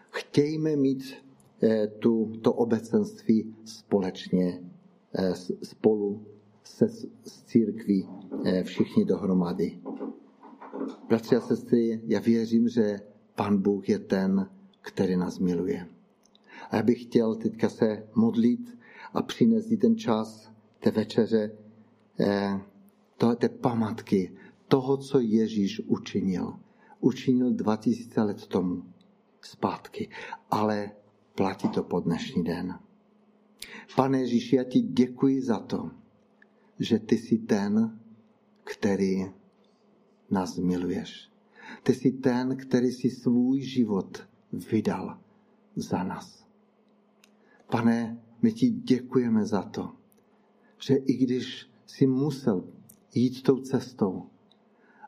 Chtějme 0.09 0.75
mít 0.75 1.13
eh, 1.63 1.87
tu, 1.87 2.33
to 2.41 2.53
obecenství 2.53 3.55
společně 3.65 4.63
eh, 5.13 5.33
spolu 5.63 6.25
se 6.63 6.87
s 7.23 7.43
církví 7.45 8.09
eh, 8.45 8.63
všichni 8.63 9.05
dohromady. 9.05 9.79
Bratři 11.09 11.35
a 11.35 11.41
sestry, 11.41 12.01
já 12.07 12.19
věřím, 12.19 12.69
že 12.69 12.99
Pan 13.35 13.61
Bůh 13.61 13.89
je 13.89 13.99
ten, 13.99 14.49
který 14.81 15.15
nás 15.15 15.39
miluje. 15.39 15.87
A 16.69 16.75
já 16.75 16.83
bych 16.83 17.03
chtěl 17.03 17.35
teďka 17.35 17.69
se 17.69 18.07
modlit 18.15 18.77
a 19.13 19.21
přinést 19.21 19.79
ten 19.81 19.97
čas 19.97 20.51
té 20.81 20.91
večeře, 20.91 21.51
eh, 22.19 22.61
to, 23.17 23.35
té 23.35 23.49
pamatky 23.49 24.31
toho, 24.67 24.97
co 24.97 25.19
Ježíš 25.19 25.79
učinil. 25.79 26.53
Učinil 26.99 27.53
2000 27.53 28.21
let 28.23 28.47
tomu 28.47 28.83
zpátky, 29.41 30.09
ale 30.51 30.91
platí 31.35 31.69
to 31.69 31.83
po 31.83 31.99
dnešní 31.99 32.43
den. 32.43 32.79
Pane 33.95 34.19
Ježíši, 34.19 34.55
já 34.55 34.63
ti 34.63 34.79
děkuji 34.79 35.41
za 35.41 35.59
to, 35.59 35.91
že 36.79 36.99
ty 36.99 37.17
jsi 37.17 37.37
ten, 37.37 37.99
který 38.63 39.25
nás 40.29 40.57
miluješ. 40.57 41.29
Ty 41.83 41.93
jsi 41.93 42.11
ten, 42.11 42.57
který 42.57 42.91
si 42.91 43.09
svůj 43.09 43.61
život 43.61 44.27
vydal 44.71 45.19
za 45.75 46.03
nás. 46.03 46.45
Pane, 47.71 48.21
my 48.41 48.53
ti 48.53 48.69
děkujeme 48.69 49.45
za 49.45 49.61
to, 49.61 50.00
že 50.81 50.95
i 50.95 51.13
když 51.13 51.69
jsi 51.87 52.07
musel 52.07 52.63
jít 53.13 53.43
tou 53.43 53.59
cestou, 53.59 54.23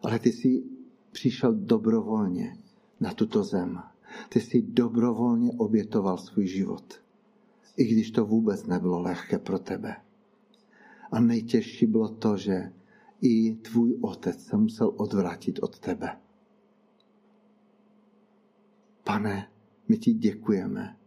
ale 0.03 0.19
ty 0.19 0.31
jsi 0.31 0.63
přišel 1.11 1.53
dobrovolně 1.53 2.57
na 2.99 3.13
tuto 3.13 3.43
zem. 3.43 3.83
Ty 4.29 4.41
jsi 4.41 4.61
dobrovolně 4.61 5.51
obětoval 5.57 6.17
svůj 6.17 6.47
život, 6.47 7.01
i 7.77 7.83
když 7.85 8.11
to 8.11 8.25
vůbec 8.25 8.65
nebylo 8.65 9.01
lehké 9.01 9.39
pro 9.39 9.59
tebe. 9.59 9.95
A 11.11 11.19
nejtěžší 11.19 11.85
bylo 11.85 12.09
to, 12.09 12.37
že 12.37 12.73
i 13.21 13.55
tvůj 13.55 13.97
otec 14.01 14.43
se 14.45 14.57
musel 14.57 14.93
odvrátit 14.97 15.59
od 15.61 15.79
tebe. 15.79 16.17
Pane, 19.03 19.51
my 19.87 19.97
ti 19.97 20.13
děkujeme 20.13 20.97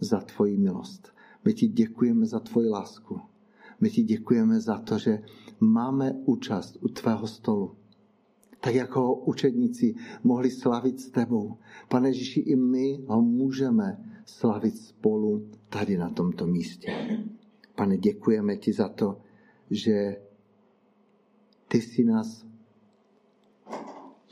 za 0.00 0.20
tvoji 0.20 0.58
milost. 0.58 1.12
My 1.44 1.54
ti 1.54 1.68
děkujeme 1.68 2.26
za 2.26 2.40
tvoji 2.40 2.68
lásku. 2.68 3.20
My 3.82 3.90
ti 3.90 4.02
děkujeme 4.02 4.60
za 4.60 4.78
to, 4.78 4.98
že 4.98 5.22
máme 5.60 6.12
účast 6.24 6.76
u 6.80 6.88
tvého 6.88 7.26
stolu. 7.26 7.74
Tak 8.60 8.74
jako 8.74 9.14
učedníci 9.14 9.94
mohli 10.24 10.50
slavit 10.50 11.00
s 11.00 11.10
tebou. 11.10 11.58
Pane 11.88 12.08
Ježíši, 12.08 12.40
i 12.40 12.56
my 12.56 13.04
ho 13.06 13.22
můžeme 13.22 13.98
slavit 14.26 14.78
spolu 14.78 15.46
tady 15.68 15.96
na 15.98 16.10
tomto 16.10 16.46
místě. 16.46 17.18
Pane, 17.74 17.98
děkujeme 17.98 18.56
ti 18.56 18.72
za 18.72 18.88
to, 18.88 19.20
že 19.70 20.16
ty 21.68 21.80
jsi 21.80 22.04
nás 22.04 22.46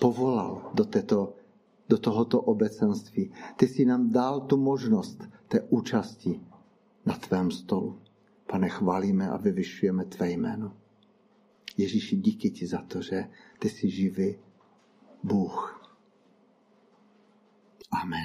povolal 0.01 0.71
do, 0.75 0.85
této, 0.85 1.35
do 1.89 1.99
tohoto 1.99 2.41
obecenství. 2.41 3.33
Ty 3.57 3.69
jsi 3.69 3.85
nám 3.85 4.11
dal 4.11 4.41
tu 4.41 4.57
možnost 4.57 5.23
té 5.49 5.61
účasti 5.61 6.41
na 7.07 7.15
tvém 7.15 7.51
stolu. 7.51 7.99
Pane, 8.51 8.69
chválíme 8.69 9.31
a 9.31 9.37
vyvyšujeme 9.37 10.05
tvé 10.05 10.31
jméno. 10.31 10.77
Ježíši, 11.77 12.17
díky 12.17 12.51
ti 12.51 12.67
za 12.67 12.83
to, 12.83 13.03
že 13.03 13.25
ty 13.59 13.69
jsi 13.69 13.91
živý 13.91 14.39
Bůh. 15.23 15.81
Amen. 17.91 18.19